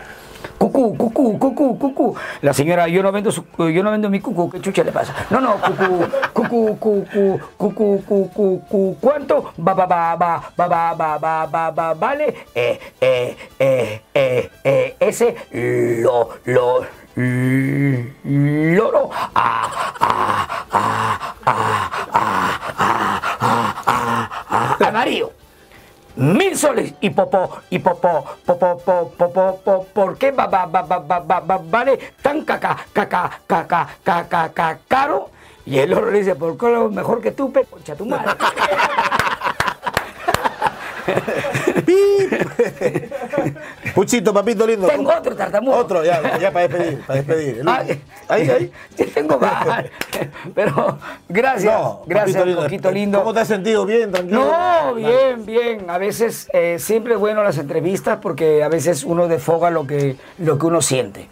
[0.63, 2.15] Cucú, cucú, cucú, cucú.
[2.41, 5.13] La señora, yo no vendo yo no vendo mi cucú, ¿qué chucha le pasa?
[5.29, 9.51] No, no, cucú, cucú, cucú, cucú, cucú, cucú, ¿cuánto?
[9.59, 14.49] Va, va, va, va, va, va, va, va, va, va, vale, eh, eh, eh, eh,
[14.63, 15.35] eh, ese,
[16.01, 16.85] lo, lo,
[18.23, 19.67] loro, ah,
[19.99, 25.42] ah, ah, ah, ah, ah, ah, ah, ah, amarillo.
[26.15, 30.99] Mil soles y popó, y popó, popó, popó, popó, ¿por qué va, va, va, va,
[30.99, 35.29] va, va, va, vale tan caca, caca, caca, caca, caca, caro?
[35.65, 37.65] Y el otro le dice, ¿por qué lo mejor que tú, pe,
[37.97, 38.31] tu madre?
[43.95, 44.87] Puchito, papito lindo.
[44.87, 45.77] Tengo otro tartamudo.
[45.77, 47.63] Otro, ya, ya para despedir, para despedir.
[47.67, 48.71] Ay, Ahí, ahí.
[48.95, 49.85] sí, tengo más.
[50.55, 50.97] Pero
[51.27, 52.63] gracias, No, gracias, papito lindo.
[52.63, 53.19] poquito lindo.
[53.19, 53.85] ¿Cómo te has sentido?
[53.85, 54.11] ¿Bien?
[54.11, 54.45] ¿Tranquilo?
[54.45, 55.89] No, bien, bien.
[55.89, 60.15] A veces eh, siempre es bueno las entrevistas porque a veces uno defoga lo que,
[60.39, 61.27] lo que uno siente.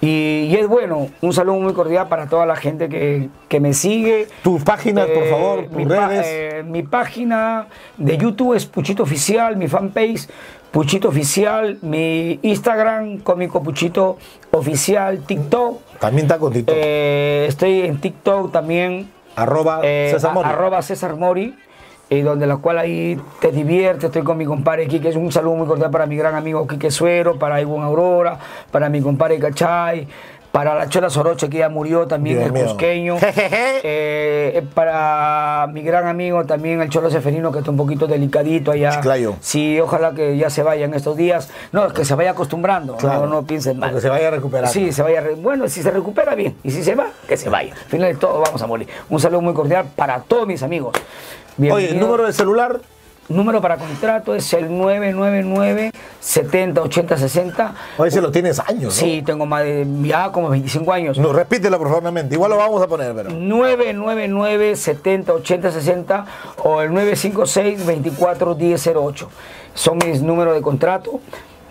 [0.00, 1.08] Y, y es bueno.
[1.22, 4.28] Un saludo muy cordial para toda la gente que, que me sigue.
[4.42, 6.26] Tus páginas, por Eh, favor, tus mi pa- redes.
[6.28, 10.26] eh, mi página de YouTube es Puchito Oficial, mi fanpage
[10.72, 14.18] Puchito Oficial, mi Instagram Cómico Puchito
[14.50, 15.80] Oficial, TikTok.
[16.00, 16.74] También está con TikTok.
[16.76, 19.08] Eh, estoy en TikTok también.
[19.36, 20.48] arroba Eh, César Mori.
[20.48, 21.54] arroba César Mori,
[22.10, 25.54] y donde la cual ahí te diviertes, estoy con mi compadre Quique, es un saludo
[25.56, 28.38] muy cordial para mi gran amigo Quique Suero, para Ivonne Aurora,
[28.70, 30.06] para mi compadre Cachay,
[30.54, 32.64] para la Chola Soroche que ya murió también, Dios el mío.
[32.66, 33.16] cusqueño,
[33.82, 38.90] eh, para mi gran amigo también el Cholo Seferino que está un poquito delicadito allá.
[38.90, 39.34] Chiclayo.
[39.40, 43.22] Sí, ojalá que ya se vaya en estos días, no, que se vaya acostumbrando, Claro.
[43.26, 43.92] no, no piensen mal.
[43.94, 44.70] Que se vaya recuperando.
[44.72, 45.24] Sí, se vaya.
[45.38, 46.54] Bueno, si se recupera bien.
[46.62, 47.72] Y si se va, que se vaya.
[47.72, 48.86] Al final de todo, vamos a morir.
[49.10, 50.92] Un saludo muy cordial para todos mis amigos.
[50.94, 51.02] Oye,
[51.56, 52.06] el Bienvenido.
[52.06, 52.80] número de celular,
[53.28, 57.74] Número para contrato es el 999 70 80 60.
[57.96, 58.90] oye, se lo tienes años, ¿no?
[58.90, 61.18] Sí, tengo más de ya como 25 años.
[61.18, 62.34] No, repítelo por favor, nuevamente.
[62.34, 63.30] Igual lo vamos a poner, pero.
[63.30, 66.26] 999 70 80 60
[66.64, 69.30] o el 956 24 1008.
[69.74, 71.20] Son mis números de contrato.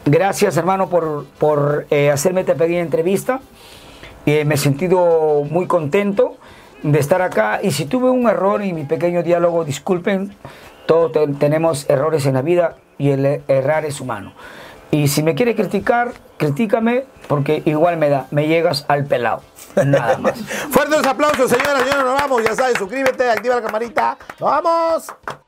[0.05, 3.41] Gracias, hermano, por, por eh, hacerme esta pequeña entrevista.
[4.25, 6.37] Eh, me he sentido muy contento
[6.81, 7.59] de estar acá.
[7.61, 10.35] Y si tuve un error en mi pequeño diálogo, disculpen.
[10.85, 14.33] Todos te- tenemos errores en la vida y el errar es humano.
[14.91, 19.41] Y si me quieres criticar, critícame porque igual me da, me llegas al pelado.
[19.75, 20.33] Nada más.
[20.69, 22.03] Fuertes aplausos, señoras señores.
[22.05, 22.43] Nos vamos.
[22.43, 24.17] Ya sabes, suscríbete, activa la camarita.
[24.39, 25.42] ¡Nos vamos!